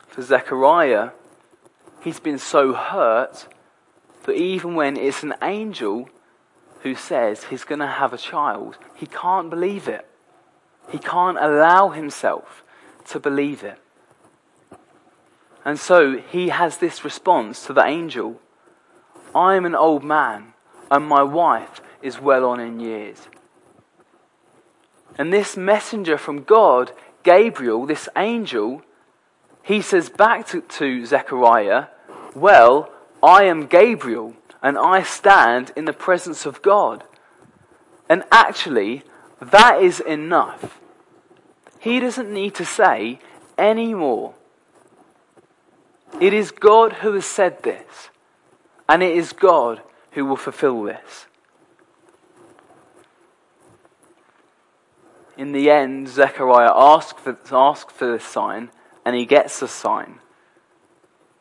For 0.07 0.21
Zechariah, 0.21 1.11
he's 2.01 2.19
been 2.19 2.39
so 2.39 2.73
hurt 2.73 3.47
but 4.27 4.35
even 4.35 4.75
when 4.75 4.97
it's 4.97 5.23
an 5.23 5.35
angel 5.41 6.09
who 6.81 6.95
says 6.95 7.45
he's 7.45 7.63
going 7.63 7.79
to 7.79 7.87
have 7.87 8.11
a 8.11 8.17
child, 8.17 8.77
he 8.93 9.05
can't 9.05 9.49
believe 9.49 9.87
it. 9.87 10.05
He 10.91 10.99
can't 10.99 11.37
allow 11.37 11.91
himself 11.91 12.61
to 13.05 13.21
believe 13.21 13.63
it. 13.63 13.79
And 15.63 15.79
so 15.79 16.17
he 16.17 16.49
has 16.49 16.77
this 16.77 17.05
response 17.05 17.65
to 17.67 17.73
the 17.73 17.85
angel 17.85 18.41
I 19.33 19.55
am 19.55 19.65
an 19.65 19.75
old 19.75 20.03
man, 20.03 20.53
and 20.91 21.07
my 21.07 21.23
wife 21.23 21.79
is 22.01 22.19
well 22.19 22.43
on 22.43 22.59
in 22.59 22.81
years. 22.81 23.29
And 25.17 25.31
this 25.31 25.55
messenger 25.55 26.17
from 26.17 26.43
God, 26.43 26.91
Gabriel, 27.23 27.85
this 27.85 28.09
angel, 28.17 28.81
he 29.63 29.81
says 29.81 30.09
back 30.09 30.47
to, 30.47 30.59
to 30.59 31.05
Zechariah, 31.05 31.85
Well, 32.35 32.91
I 33.21 33.43
am 33.43 33.67
Gabriel 33.67 34.35
and 34.61 34.77
I 34.77 35.03
stand 35.03 35.71
in 35.75 35.85
the 35.85 35.93
presence 35.93 36.45
of 36.45 36.61
God. 36.61 37.03
And 38.09 38.23
actually, 38.31 39.03
that 39.41 39.81
is 39.81 39.99
enough. 39.99 40.79
He 41.79 41.99
doesn't 41.99 42.31
need 42.31 42.55
to 42.55 42.65
say 42.65 43.19
any 43.57 43.93
more. 43.93 44.33
It 46.19 46.33
is 46.33 46.51
God 46.51 46.93
who 46.93 47.13
has 47.13 47.25
said 47.25 47.63
this, 47.63 48.09
and 48.87 49.03
it 49.03 49.15
is 49.15 49.33
God 49.33 49.81
who 50.11 50.25
will 50.25 50.37
fulfill 50.37 50.83
this. 50.83 51.27
In 55.37 55.51
the 55.51 55.69
end, 55.69 56.07
Zechariah 56.07 56.71
asks 56.73 57.21
for, 57.21 57.37
asks 57.51 57.93
for 57.93 58.11
this 58.13 58.25
sign, 58.25 58.69
and 59.05 59.15
he 59.15 59.25
gets 59.25 59.59
the 59.59 59.67
sign. 59.67 60.19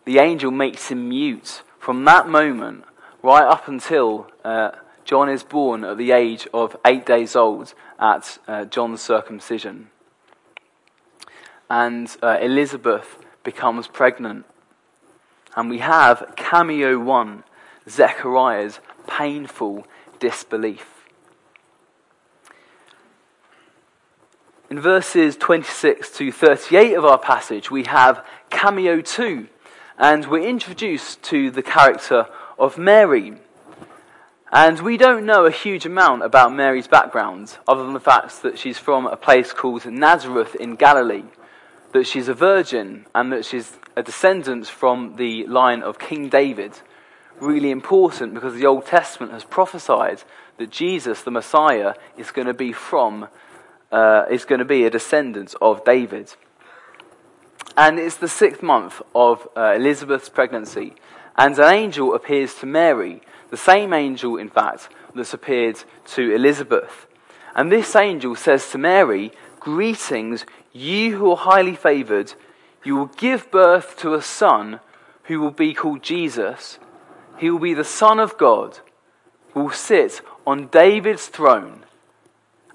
The 0.04 0.18
angel 0.18 0.50
makes 0.50 0.88
him 0.88 1.08
mute 1.08 1.62
from 1.86 2.04
that 2.04 2.28
moment 2.28 2.82
right 3.22 3.44
up 3.44 3.68
until 3.68 4.26
uh, 4.44 4.72
John 5.04 5.28
is 5.28 5.44
born 5.44 5.84
at 5.84 5.96
the 5.96 6.10
age 6.10 6.48
of 6.52 6.76
eight 6.84 7.06
days 7.06 7.36
old 7.36 7.74
at 8.00 8.38
uh, 8.48 8.64
John's 8.64 9.00
circumcision. 9.00 9.90
And 11.70 12.08
uh, 12.20 12.38
Elizabeth 12.42 13.18
becomes 13.44 13.86
pregnant. 13.86 14.46
And 15.54 15.70
we 15.70 15.78
have 15.78 16.32
cameo 16.34 16.98
one, 16.98 17.44
Zechariah's 17.88 18.80
painful 19.06 19.86
disbelief. 20.18 21.04
In 24.68 24.80
verses 24.80 25.36
26 25.36 26.10
to 26.18 26.32
38 26.32 26.94
of 26.94 27.04
our 27.04 27.18
passage, 27.18 27.70
we 27.70 27.84
have 27.84 28.26
cameo 28.50 29.00
two, 29.00 29.46
and 29.98 30.26
we're 30.26 30.46
introduced 30.46 31.22
to 31.22 31.50
the 31.50 31.62
character 31.62 32.26
of 32.58 32.76
Mary. 32.76 33.34
And 34.52 34.80
we 34.80 34.96
don't 34.96 35.26
know 35.26 35.46
a 35.46 35.50
huge 35.50 35.86
amount 35.86 36.22
about 36.22 36.54
Mary's 36.54 36.86
background, 36.86 37.56
other 37.66 37.82
than 37.82 37.94
the 37.94 38.00
fact 38.00 38.42
that 38.42 38.58
she's 38.58 38.78
from 38.78 39.06
a 39.06 39.16
place 39.16 39.52
called 39.52 39.86
Nazareth 39.86 40.54
in 40.54 40.76
Galilee, 40.76 41.24
that 41.92 42.06
she's 42.06 42.28
a 42.28 42.34
virgin, 42.34 43.06
and 43.14 43.32
that 43.32 43.44
she's 43.44 43.72
a 43.96 44.02
descendant 44.02 44.66
from 44.66 45.16
the 45.16 45.46
line 45.46 45.82
of 45.82 45.98
King 45.98 46.28
David. 46.28 46.72
Really 47.40 47.70
important 47.70 48.34
because 48.34 48.54
the 48.54 48.66
Old 48.66 48.86
Testament 48.86 49.32
has 49.32 49.44
prophesied 49.44 50.22
that 50.58 50.70
Jesus, 50.70 51.22
the 51.22 51.30
Messiah, 51.30 51.94
is 52.16 52.30
going 52.30 52.46
to 52.46 52.54
be 52.54 52.72
from, 52.72 53.28
uh, 53.90 54.24
is 54.30 54.44
going 54.44 54.58
to 54.58 54.64
be 54.64 54.84
a 54.84 54.90
descendant 54.90 55.54
of 55.60 55.84
David. 55.84 56.34
And 57.76 57.98
it's 57.98 58.16
the 58.16 58.28
sixth 58.28 58.62
month 58.62 59.00
of 59.14 59.48
uh, 59.56 59.74
Elizabeth's 59.76 60.28
pregnancy. 60.28 60.94
And 61.36 61.58
an 61.58 61.72
angel 61.72 62.14
appears 62.14 62.54
to 62.56 62.66
Mary, 62.66 63.22
the 63.50 63.56
same 63.56 63.92
angel, 63.92 64.36
in 64.36 64.48
fact, 64.48 64.88
that's 65.14 65.34
appeared 65.34 65.82
to 66.06 66.34
Elizabeth. 66.34 67.06
And 67.54 67.70
this 67.72 67.96
angel 67.96 68.34
says 68.34 68.70
to 68.70 68.78
Mary, 68.78 69.32
Greetings, 69.60 70.44
you 70.72 71.16
who 71.16 71.30
are 71.30 71.36
highly 71.36 71.74
favored. 71.74 72.34
You 72.84 72.96
will 72.96 73.06
give 73.06 73.50
birth 73.50 73.96
to 73.98 74.14
a 74.14 74.22
son 74.22 74.80
who 75.24 75.40
will 75.40 75.50
be 75.50 75.74
called 75.74 76.02
Jesus. 76.02 76.78
He 77.38 77.50
will 77.50 77.58
be 77.58 77.74
the 77.74 77.84
Son 77.84 78.20
of 78.20 78.38
God, 78.38 78.78
will 79.54 79.70
sit 79.70 80.20
on 80.46 80.68
David's 80.68 81.26
throne, 81.26 81.84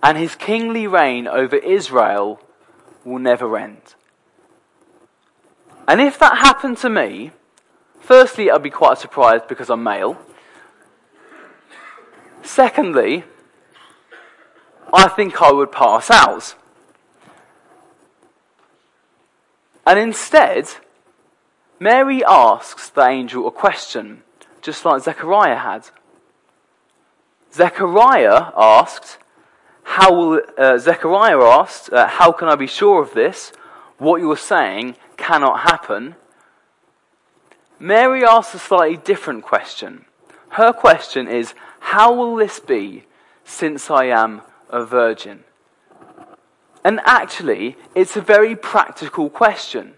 and 0.03 0.17
his 0.17 0.35
kingly 0.35 0.85
reign 0.87 1.27
over 1.27 1.55
Israel 1.55 2.41
will 3.05 3.19
never 3.19 3.57
end. 3.57 3.95
And 5.87 5.99
if 5.99 6.19
that 6.19 6.37
happened 6.37 6.77
to 6.79 6.89
me, 6.89 7.31
firstly, 7.99 8.49
I'd 8.49 8.63
be 8.63 8.69
quite 8.69 8.97
surprised 8.97 9.47
because 9.47 9.69
I'm 9.69 9.83
male. 9.83 10.17
Secondly, 12.41 13.23
I 14.93 15.07
think 15.07 15.41
I 15.41 15.51
would 15.51 15.71
pass 15.71 16.09
out. 16.09 16.55
And 19.85 19.97
instead, 19.99 20.69
Mary 21.79 22.23
asks 22.25 22.89
the 22.89 23.05
angel 23.07 23.47
a 23.47 23.51
question, 23.51 24.23
just 24.61 24.85
like 24.85 25.01
Zechariah 25.01 25.57
had. 25.57 25.89
Zechariah 27.53 28.51
asked, 28.55 29.17
how 29.83 30.13
will, 30.13 30.41
uh, 30.57 30.77
Zechariah 30.77 31.41
asked, 31.41 31.91
uh, 31.91 32.07
How 32.07 32.31
can 32.31 32.47
I 32.47 32.55
be 32.55 32.67
sure 32.67 33.01
of 33.01 33.13
this? 33.13 33.51
What 33.97 34.21
you're 34.21 34.37
saying 34.37 34.95
cannot 35.21 35.61
happen. 35.61 36.15
Mary 37.79 38.25
asks 38.25 38.55
a 38.55 38.59
slightly 38.59 38.97
different 38.97 39.43
question. 39.43 40.05
Her 40.49 40.73
question 40.73 41.27
is, 41.27 41.53
How 41.79 42.13
will 42.13 42.35
this 42.35 42.59
be 42.59 43.05
since 43.45 43.89
I 43.89 44.05
am 44.05 44.41
a 44.69 44.83
virgin? 44.83 45.43
And 46.83 46.99
actually, 47.05 47.77
it's 47.95 48.17
a 48.17 48.21
very 48.21 48.55
practical 48.55 49.29
question. 49.29 49.93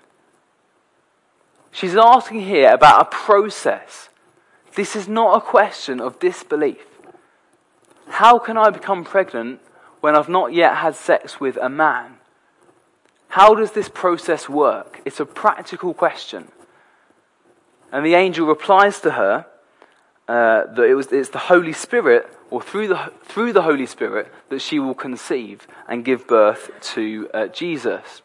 She's 1.71 1.95
asking 1.95 2.41
here 2.41 2.71
about 2.71 3.01
a 3.01 3.05
process. 3.05 4.09
This 4.75 4.95
is 4.95 5.07
not 5.07 5.37
a 5.37 5.41
question 5.41 5.99
of 5.99 6.19
disbelief. 6.19 6.85
How 8.09 8.37
can 8.37 8.57
I 8.57 8.69
become 8.69 9.03
pregnant 9.03 9.59
when 10.01 10.15
I've 10.15 10.29
not 10.29 10.53
yet 10.53 10.77
had 10.77 10.95
sex 10.95 11.39
with 11.39 11.57
a 11.57 11.69
man? 11.69 12.17
How 13.33 13.55
does 13.55 13.71
this 13.71 13.89
process 13.89 14.47
work? 14.47 15.01
It's 15.05 15.19
a 15.19 15.25
practical 15.25 15.95
question. 15.95 16.49
And 17.91 18.05
the 18.05 18.13
angel 18.13 18.45
replies 18.45 18.99
to 18.99 19.09
her 19.09 19.47
uh, 20.27 20.71
that 20.75 20.83
it 20.83 20.93
was, 20.93 21.07
it's 21.11 21.31
the 21.31 21.39
Holy 21.39 21.73
Spirit, 21.73 22.31
or 22.51 22.61
through 22.61 22.89
the, 22.89 23.11
through 23.23 23.53
the 23.53 23.63
Holy 23.63 23.87
Spirit, 23.87 24.31
that 24.49 24.61
she 24.61 24.77
will 24.77 24.93
conceive 24.93 25.65
and 25.87 26.05
give 26.05 26.27
birth 26.27 26.69
to 26.93 27.27
uh, 27.33 27.47
Jesus. 27.47 28.21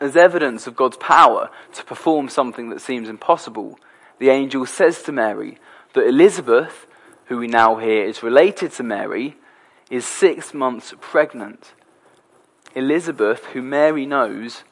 As 0.00 0.16
evidence 0.16 0.66
of 0.66 0.76
God's 0.76 0.96
power 0.96 1.50
to 1.74 1.84
perform 1.84 2.30
something 2.30 2.70
that 2.70 2.80
seems 2.80 3.10
impossible, 3.10 3.78
the 4.18 4.30
angel 4.30 4.64
says 4.64 5.02
to 5.02 5.12
Mary 5.12 5.58
that 5.92 6.08
Elizabeth, 6.08 6.86
who 7.26 7.36
we 7.36 7.48
now 7.48 7.76
hear 7.76 8.06
is 8.06 8.22
related 8.22 8.72
to 8.72 8.82
Mary, 8.82 9.36
is 9.90 10.06
six 10.06 10.54
months 10.54 10.94
pregnant. 11.02 11.74
Elizabeth, 12.74 13.44
who 13.46 13.62
Mary 13.62 14.06
knows, 14.06 14.64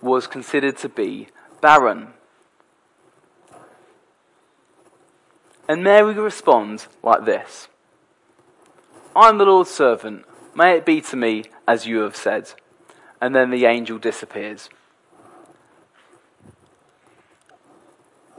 was 0.00 0.26
considered 0.26 0.76
to 0.78 0.88
be 0.88 1.28
barren. 1.60 2.08
And 5.68 5.82
Mary 5.82 6.14
responds 6.14 6.88
like 7.02 7.24
this 7.24 7.68
I'm 9.16 9.38
the 9.38 9.44
Lord's 9.44 9.70
servant. 9.70 10.24
May 10.54 10.76
it 10.76 10.86
be 10.86 11.00
to 11.02 11.16
me 11.16 11.44
as 11.66 11.86
you 11.86 12.00
have 12.00 12.16
said. 12.16 12.52
And 13.20 13.34
then 13.34 13.50
the 13.50 13.64
angel 13.64 13.98
disappears. 13.98 14.68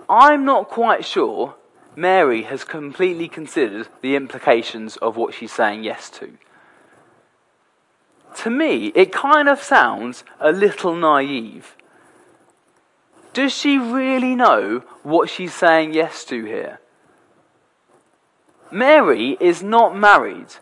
I'm 0.07 0.45
not 0.45 0.69
quite 0.69 1.03
sure 1.03 1.55
Mary 1.95 2.43
has 2.43 2.63
completely 2.63 3.27
considered 3.27 3.87
the 4.01 4.15
implications 4.15 4.97
of 4.97 5.17
what 5.17 5.33
she's 5.33 5.51
saying 5.51 5.83
yes 5.83 6.09
to. 6.11 6.37
To 8.39 8.49
me, 8.49 8.87
it 8.95 9.11
kind 9.11 9.47
of 9.47 9.61
sounds 9.61 10.23
a 10.39 10.51
little 10.51 10.95
naive. 10.95 11.75
Does 13.33 13.53
she 13.53 13.77
really 13.77 14.35
know 14.35 14.83
what 15.03 15.29
she's 15.29 15.53
saying 15.53 15.93
yes 15.93 16.23
to 16.25 16.43
here? 16.45 16.79
Mary 18.71 19.37
is 19.39 19.63
not 19.63 19.97
married. 19.97 20.55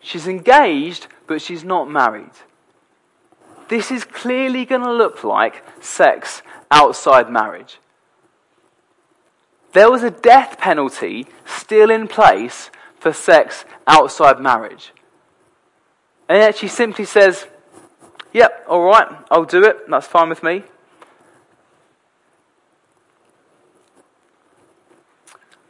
She's 0.00 0.26
engaged, 0.26 1.06
but 1.26 1.40
she's 1.40 1.64
not 1.64 1.90
married. 1.90 2.30
This 3.68 3.90
is 3.90 4.04
clearly 4.04 4.64
going 4.64 4.82
to 4.82 4.92
look 4.92 5.24
like 5.24 5.64
sex 5.82 6.42
outside 6.70 7.30
marriage. 7.30 7.78
There 9.72 9.90
was 9.90 10.02
a 10.02 10.10
death 10.10 10.58
penalty 10.58 11.26
still 11.46 11.90
in 11.90 12.08
place 12.08 12.70
for 12.98 13.12
sex 13.12 13.64
outside 13.86 14.40
marriage. 14.40 14.92
And 16.32 16.40
yet 16.40 16.56
she 16.56 16.66
simply 16.66 17.04
says, 17.04 17.46
Yep, 18.32 18.64
all 18.66 18.84
right, 18.84 19.06
I'll 19.30 19.44
do 19.44 19.64
it. 19.64 19.80
That's 19.86 20.06
fine 20.06 20.30
with 20.30 20.42
me. 20.42 20.62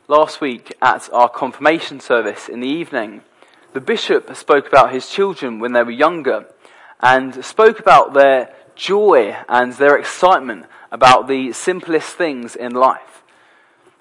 Last 0.06 0.40
week 0.40 0.72
at 0.80 1.12
our 1.12 1.28
confirmation 1.28 1.98
service 1.98 2.48
in 2.48 2.60
the 2.60 2.68
evening, 2.68 3.22
the 3.72 3.80
bishop 3.80 4.32
spoke 4.36 4.68
about 4.68 4.92
his 4.92 5.10
children 5.10 5.58
when 5.58 5.72
they 5.72 5.82
were 5.82 5.90
younger 5.90 6.46
and 7.00 7.44
spoke 7.44 7.80
about 7.80 8.14
their 8.14 8.54
joy 8.76 9.36
and 9.48 9.72
their 9.72 9.98
excitement 9.98 10.66
about 10.92 11.26
the 11.26 11.50
simplest 11.50 12.14
things 12.14 12.54
in 12.54 12.70
life. 12.70 13.24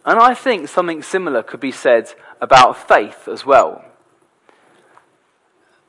And 0.06 0.20
I 0.20 0.36
think 0.36 0.68
something 0.68 1.02
similar 1.02 1.42
could 1.42 1.60
be 1.60 1.72
said 1.72 2.14
about 2.40 2.88
faith 2.88 3.28
as 3.28 3.48
well. 3.48 3.84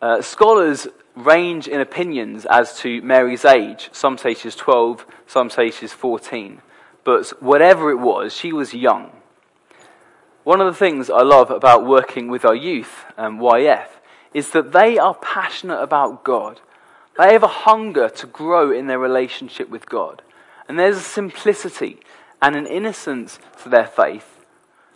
Uh, 0.02 0.20
scholars 0.20 0.88
range 1.14 1.68
in 1.68 1.80
opinions 1.80 2.44
as 2.50 2.76
to 2.78 3.00
Mary's 3.02 3.44
age. 3.44 3.88
Some 3.92 4.18
say 4.18 4.34
she's 4.34 4.56
12, 4.56 5.06
some 5.28 5.48
say 5.48 5.70
she's 5.70 5.92
14. 5.92 6.60
But 7.04 7.28
whatever 7.40 7.90
it 7.90 8.00
was, 8.00 8.34
she 8.34 8.52
was 8.52 8.74
young. 8.74 9.12
One 10.42 10.60
of 10.60 10.66
the 10.66 10.78
things 10.78 11.08
I 11.08 11.22
love 11.22 11.52
about 11.52 11.86
working 11.86 12.28
with 12.28 12.44
our 12.44 12.54
youth, 12.54 13.04
um, 13.16 13.38
YF, 13.38 13.86
is 14.34 14.50
that 14.50 14.72
they 14.72 14.98
are 14.98 15.14
passionate 15.14 15.80
about 15.80 16.24
God. 16.24 16.60
They 17.16 17.32
have 17.32 17.44
a 17.44 17.48
hunger 17.68 18.08
to 18.08 18.26
grow 18.26 18.72
in 18.72 18.88
their 18.88 18.98
relationship 18.98 19.70
with 19.70 19.88
God. 19.88 20.20
And 20.68 20.80
there's 20.80 20.96
a 20.96 21.00
simplicity 21.00 22.00
and 22.40 22.56
an 22.56 22.66
innocence 22.66 23.38
to 23.62 23.68
their 23.68 23.86
faith 23.86 24.40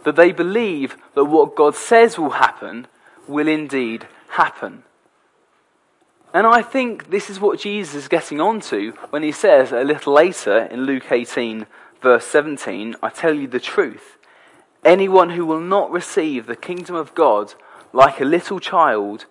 that 0.05 0.17
they 0.17 0.33
believe 0.33 0.97
that 1.15 1.27
what 1.27 1.55
God 1.55 1.77
says 1.77 2.19
will 2.19 2.31
happen 2.31 2.89
will 3.29 3.47
indeed 3.47 4.09
happen. 4.31 4.83
And 6.37 6.47
I 6.47 6.61
think 6.61 7.09
this 7.09 7.31
is 7.31 7.41
what 7.41 7.61
Jesus 7.61 7.95
is 7.95 8.09
getting 8.09 8.43
onto 8.43 8.93
when 9.09 9.23
he 9.23 9.33
says 9.33 9.73
a 9.73 9.83
little 9.83 10.13
later 10.13 10.67
in 10.67 10.83
Luke 10.83 11.11
18, 11.11 11.67
verse 12.03 12.27
17, 12.27 12.95
I 13.03 13.09
tell 13.09 13.33
you 13.33 13.49
the 13.49 13.59
truth. 13.59 14.19
Anyone 14.85 15.31
who 15.31 15.47
will 15.47 15.61
not 15.61 15.91
receive 15.91 16.45
the 16.45 16.55
kingdom 16.55 16.95
of 16.95 17.15
God 17.15 17.55
like 17.95 18.21
a 18.21 18.27
little 18.27 18.61
child 18.61 19.25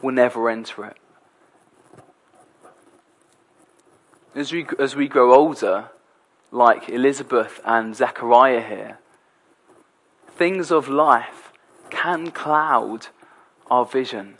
will 0.00 0.12
never 0.12 0.48
enter 0.48 0.84
it. 0.84 0.96
As 4.36 4.52
we, 4.52 4.64
as 4.78 4.94
we 4.94 5.08
grow 5.08 5.34
older, 5.34 5.90
like 6.52 6.88
Elizabeth 6.88 7.60
and 7.64 7.96
Zechariah 7.96 8.62
here, 8.62 8.98
things 10.28 10.70
of 10.70 10.88
life 10.88 11.52
can 11.90 12.30
cloud 12.30 13.08
our 13.68 13.84
vision. 13.84 14.36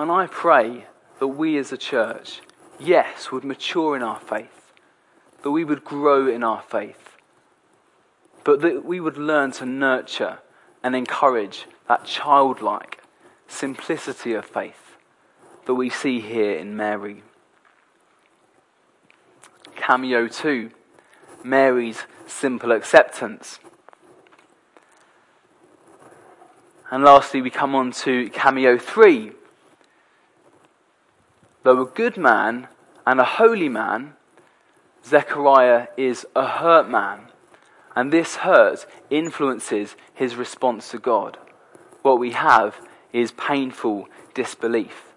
And 0.00 0.10
I 0.10 0.26
pray 0.28 0.86
that 1.18 1.26
we 1.26 1.58
as 1.58 1.72
a 1.72 1.76
church, 1.76 2.40
yes, 2.78 3.30
would 3.30 3.44
mature 3.44 3.94
in 3.94 4.02
our 4.02 4.18
faith, 4.18 4.72
that 5.42 5.50
we 5.50 5.62
would 5.62 5.84
grow 5.84 6.26
in 6.26 6.42
our 6.42 6.62
faith, 6.62 7.18
but 8.42 8.62
that 8.62 8.82
we 8.82 8.98
would 8.98 9.18
learn 9.18 9.50
to 9.52 9.66
nurture 9.66 10.38
and 10.82 10.96
encourage 10.96 11.66
that 11.86 12.06
childlike 12.06 13.02
simplicity 13.46 14.32
of 14.32 14.46
faith 14.46 14.96
that 15.66 15.74
we 15.74 15.90
see 15.90 16.18
here 16.18 16.54
in 16.54 16.74
Mary. 16.74 17.22
Cameo 19.76 20.28
2 20.28 20.70
Mary's 21.44 22.04
simple 22.26 22.72
acceptance. 22.72 23.58
And 26.90 27.04
lastly, 27.04 27.42
we 27.42 27.50
come 27.50 27.74
on 27.74 27.90
to 27.92 28.30
Cameo 28.30 28.78
3 28.78 29.32
Though 31.62 31.82
a 31.82 31.86
good 31.86 32.16
man 32.16 32.68
and 33.06 33.20
a 33.20 33.24
holy 33.24 33.68
man, 33.68 34.14
Zechariah 35.04 35.88
is 35.96 36.26
a 36.34 36.46
hurt 36.46 36.88
man. 36.88 37.26
And 37.94 38.12
this 38.12 38.36
hurt 38.36 38.86
influences 39.10 39.96
his 40.14 40.36
response 40.36 40.90
to 40.90 40.98
God. 40.98 41.38
What 42.02 42.18
we 42.18 42.30
have 42.32 42.80
is 43.12 43.32
painful 43.32 44.08
disbelief. 44.32 45.12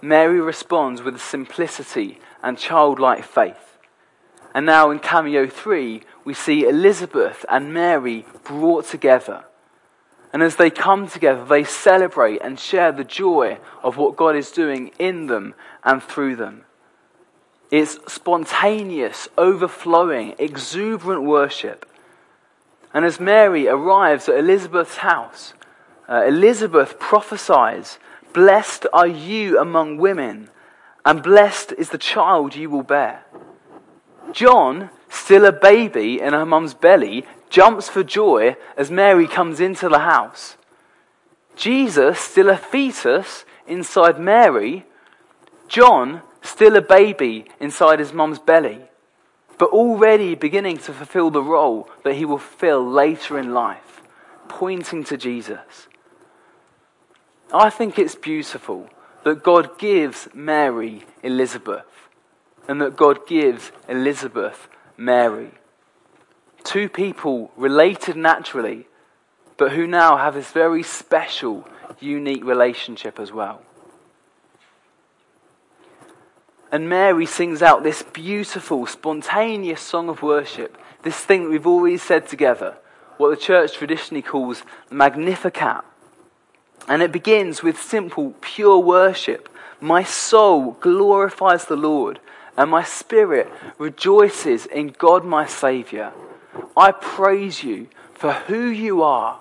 Mary 0.00 0.40
responds 0.40 1.02
with 1.02 1.20
simplicity 1.20 2.18
and 2.42 2.56
childlike 2.56 3.24
faith. 3.24 3.78
And 4.54 4.64
now 4.64 4.90
in 4.90 4.98
Cameo 4.98 5.46
3, 5.46 6.02
we 6.24 6.34
see 6.34 6.66
Elizabeth 6.66 7.44
and 7.48 7.74
Mary 7.74 8.24
brought 8.44 8.86
together 8.86 9.44
and 10.32 10.42
as 10.42 10.56
they 10.56 10.70
come 10.70 11.08
together, 11.08 11.44
they 11.44 11.64
celebrate 11.64 12.40
and 12.42 12.60
share 12.60 12.92
the 12.92 13.04
joy 13.04 13.58
of 13.82 13.96
what 13.96 14.16
God 14.16 14.36
is 14.36 14.50
doing 14.50 14.92
in 14.98 15.26
them 15.26 15.54
and 15.82 16.02
through 16.02 16.36
them. 16.36 16.64
It's 17.70 17.98
spontaneous, 18.12 19.28
overflowing, 19.36 20.34
exuberant 20.38 21.22
worship. 21.22 21.86
And 22.92 23.04
as 23.04 23.20
Mary 23.20 23.68
arrives 23.68 24.28
at 24.28 24.38
Elizabeth's 24.38 24.98
house, 24.98 25.54
uh, 26.08 26.24
Elizabeth 26.26 26.98
prophesies, 26.98 27.98
Blessed 28.32 28.86
are 28.92 29.06
you 29.06 29.58
among 29.58 29.98
women, 29.98 30.50
and 31.04 31.22
blessed 31.22 31.72
is 31.78 31.90
the 31.90 31.98
child 31.98 32.54
you 32.54 32.70
will 32.70 32.82
bear. 32.82 33.24
John, 34.32 34.90
still 35.08 35.44
a 35.44 35.52
baby 35.52 36.20
in 36.20 36.32
her 36.32 36.46
mum's 36.46 36.74
belly, 36.74 37.24
jumps 37.48 37.88
for 37.88 38.02
joy 38.02 38.56
as 38.76 38.90
Mary 38.90 39.26
comes 39.26 39.60
into 39.60 39.88
the 39.88 40.00
house. 40.00 40.56
Jesus, 41.56 42.18
still 42.18 42.48
a 42.48 42.56
fetus 42.56 43.44
inside 43.66 44.20
Mary. 44.20 44.86
John, 45.66 46.22
still 46.42 46.76
a 46.76 46.82
baby 46.82 47.46
inside 47.60 47.98
his 47.98 48.12
mum's 48.12 48.38
belly, 48.38 48.82
but 49.58 49.70
already 49.70 50.34
beginning 50.34 50.78
to 50.78 50.92
fulfill 50.92 51.30
the 51.30 51.42
role 51.42 51.88
that 52.04 52.14
he 52.14 52.24
will 52.24 52.38
fill 52.38 52.88
later 52.88 53.38
in 53.38 53.52
life 53.52 54.02
pointing 54.48 55.04
to 55.04 55.16
Jesus. 55.16 55.88
I 57.52 57.70
think 57.70 57.98
it's 57.98 58.14
beautiful 58.14 58.88
that 59.24 59.42
God 59.42 59.78
gives 59.78 60.28
Mary 60.34 61.04
Elizabeth 61.22 61.84
and 62.66 62.80
that 62.80 62.96
God 62.96 63.26
gives 63.26 63.72
Elizabeth 63.88 64.68
Mary. 64.96 65.52
Two 66.64 66.88
people 66.88 67.50
related 67.56 68.16
naturally, 68.16 68.86
but 69.56 69.72
who 69.72 69.86
now 69.86 70.16
have 70.16 70.34
this 70.34 70.50
very 70.52 70.82
special, 70.82 71.66
unique 72.00 72.44
relationship 72.44 73.18
as 73.18 73.32
well. 73.32 73.62
And 76.70 76.88
Mary 76.88 77.24
sings 77.24 77.62
out 77.62 77.82
this 77.82 78.02
beautiful, 78.02 78.86
spontaneous 78.86 79.80
song 79.80 80.08
of 80.08 80.22
worship, 80.22 80.76
this 81.02 81.16
thing 81.16 81.44
that 81.44 81.50
we've 81.50 81.66
always 81.66 82.02
said 82.02 82.28
together, 82.28 82.76
what 83.16 83.30
the 83.30 83.36
church 83.36 83.74
traditionally 83.74 84.22
calls 84.22 84.62
Magnificat. 84.90 85.82
And 86.86 87.02
it 87.02 87.10
begins 87.10 87.62
with 87.62 87.80
simple, 87.80 88.34
pure 88.40 88.78
worship. 88.78 89.48
My 89.80 90.02
soul 90.02 90.72
glorifies 90.80 91.64
the 91.64 91.76
Lord, 91.76 92.20
and 92.56 92.70
my 92.70 92.82
spirit 92.84 93.50
rejoices 93.78 94.66
in 94.66 94.88
God 94.88 95.24
my 95.24 95.46
Saviour. 95.46 96.12
I 96.76 96.92
praise 96.92 97.62
you 97.62 97.88
for 98.14 98.32
who 98.32 98.66
you 98.66 99.02
are. 99.02 99.40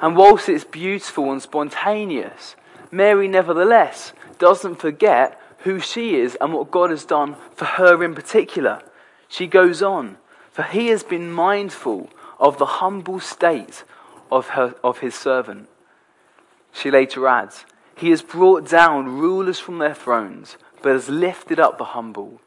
And 0.00 0.16
whilst 0.16 0.48
it's 0.48 0.64
beautiful 0.64 1.32
and 1.32 1.40
spontaneous, 1.40 2.56
Mary 2.90 3.28
nevertheless 3.28 4.12
doesn't 4.38 4.76
forget 4.76 5.40
who 5.60 5.80
she 5.80 6.16
is 6.16 6.36
and 6.40 6.52
what 6.52 6.70
God 6.70 6.90
has 6.90 7.04
done 7.04 7.36
for 7.54 7.64
her 7.64 8.04
in 8.04 8.14
particular. 8.14 8.82
She 9.28 9.46
goes 9.46 9.82
on, 9.82 10.18
for 10.52 10.62
he 10.62 10.88
has 10.88 11.02
been 11.02 11.32
mindful 11.32 12.10
of 12.38 12.58
the 12.58 12.66
humble 12.66 13.20
state 13.20 13.84
of, 14.30 14.48
her, 14.50 14.74
of 14.84 14.98
his 14.98 15.14
servant. 15.14 15.68
She 16.72 16.90
later 16.90 17.26
adds, 17.26 17.64
He 17.96 18.10
has 18.10 18.22
brought 18.22 18.68
down 18.68 19.18
rulers 19.18 19.58
from 19.58 19.78
their 19.78 19.94
thrones, 19.94 20.56
but 20.82 20.92
has 20.92 21.08
lifted 21.08 21.58
up 21.58 21.78
the 21.78 21.84
humble. 21.84 22.40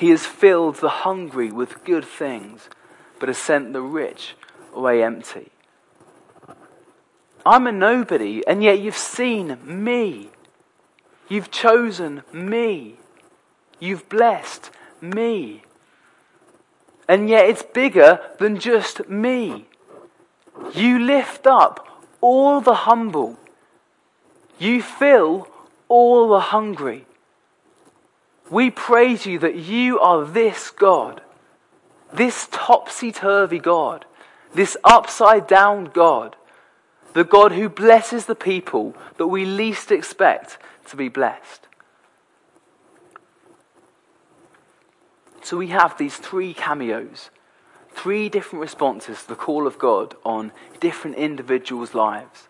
He 0.00 0.08
has 0.08 0.24
filled 0.24 0.76
the 0.76 1.04
hungry 1.04 1.52
with 1.52 1.84
good 1.84 2.06
things, 2.06 2.70
but 3.18 3.28
has 3.28 3.36
sent 3.36 3.74
the 3.74 3.82
rich 3.82 4.34
away 4.74 5.02
empty. 5.02 5.50
I'm 7.44 7.66
a 7.66 7.72
nobody, 7.72 8.42
and 8.46 8.62
yet 8.62 8.78
you've 8.78 8.96
seen 8.96 9.58
me. 9.62 10.30
You've 11.28 11.50
chosen 11.50 12.22
me. 12.32 12.96
You've 13.78 14.08
blessed 14.08 14.70
me. 15.02 15.64
And 17.06 17.28
yet 17.28 17.50
it's 17.50 17.62
bigger 17.62 18.20
than 18.38 18.58
just 18.58 19.06
me. 19.06 19.66
You 20.72 20.98
lift 20.98 21.46
up 21.46 21.86
all 22.22 22.62
the 22.62 22.88
humble. 22.88 23.38
You 24.58 24.80
fill 24.80 25.46
all 25.88 26.30
the 26.30 26.40
hungry. 26.40 27.04
We 28.50 28.70
praise 28.70 29.26
you 29.26 29.38
that 29.38 29.54
you 29.54 30.00
are 30.00 30.24
this 30.24 30.70
God, 30.70 31.22
this 32.12 32.48
topsy 32.50 33.12
turvy 33.12 33.60
God, 33.60 34.04
this 34.52 34.76
upside 34.82 35.46
down 35.46 35.84
God, 35.84 36.34
the 37.12 37.22
God 37.22 37.52
who 37.52 37.68
blesses 37.68 38.26
the 38.26 38.34
people 38.34 38.96
that 39.18 39.28
we 39.28 39.44
least 39.44 39.92
expect 39.92 40.58
to 40.88 40.96
be 40.96 41.08
blessed. 41.08 41.68
So 45.42 45.56
we 45.56 45.68
have 45.68 45.96
these 45.96 46.16
three 46.16 46.52
cameos, 46.52 47.30
three 47.90 48.28
different 48.28 48.62
responses 48.62 49.22
to 49.22 49.28
the 49.28 49.36
call 49.36 49.66
of 49.66 49.78
God 49.78 50.16
on 50.24 50.50
different 50.80 51.16
individuals' 51.16 51.94
lives. 51.94 52.48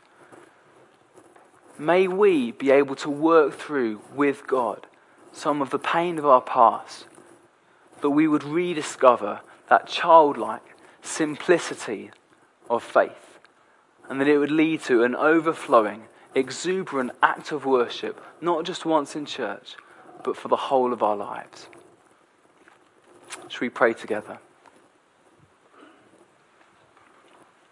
May 1.79 2.09
we 2.09 2.53
be 2.53 2.71
able 2.71 2.97
to 2.97 3.11
work 3.11 3.55
through 3.55 4.01
with 4.15 4.47
God 4.47 4.87
some 5.33 5.63
of 5.63 5.71
the 5.71 5.79
pain 5.79 6.19
of 6.19 6.27
our 6.27 6.41
past, 6.41 7.07
that 8.01 8.11
we 8.11 8.27
would 8.27 8.45
rediscover 8.45 9.41
that 9.69 9.87
childlike 9.87 10.77
simplicity 11.03 12.11
of 12.69 12.83
faith, 12.83 13.39
and 14.09 14.21
that 14.21 14.29
it 14.29 14.39
would 14.39 14.51
lead 14.51 14.81
to 14.83 15.03
an 15.03 15.15
overflowing, 15.15 16.05
exuberant 16.35 17.13
act 17.23 17.53
of 17.53 17.65
worship, 17.65 18.21
not 18.41 18.65
just 18.65 18.85
once 18.85 19.15
in 19.17 19.25
church, 19.25 19.77
but 20.23 20.37
for 20.37 20.49
the 20.49 20.57
whole 20.57 20.93
of 20.93 21.03
our 21.03 21.17
lives. 21.17 21.69
Should 23.49 23.61
we 23.61 23.69
pray 23.69 23.95
together? 23.95 24.39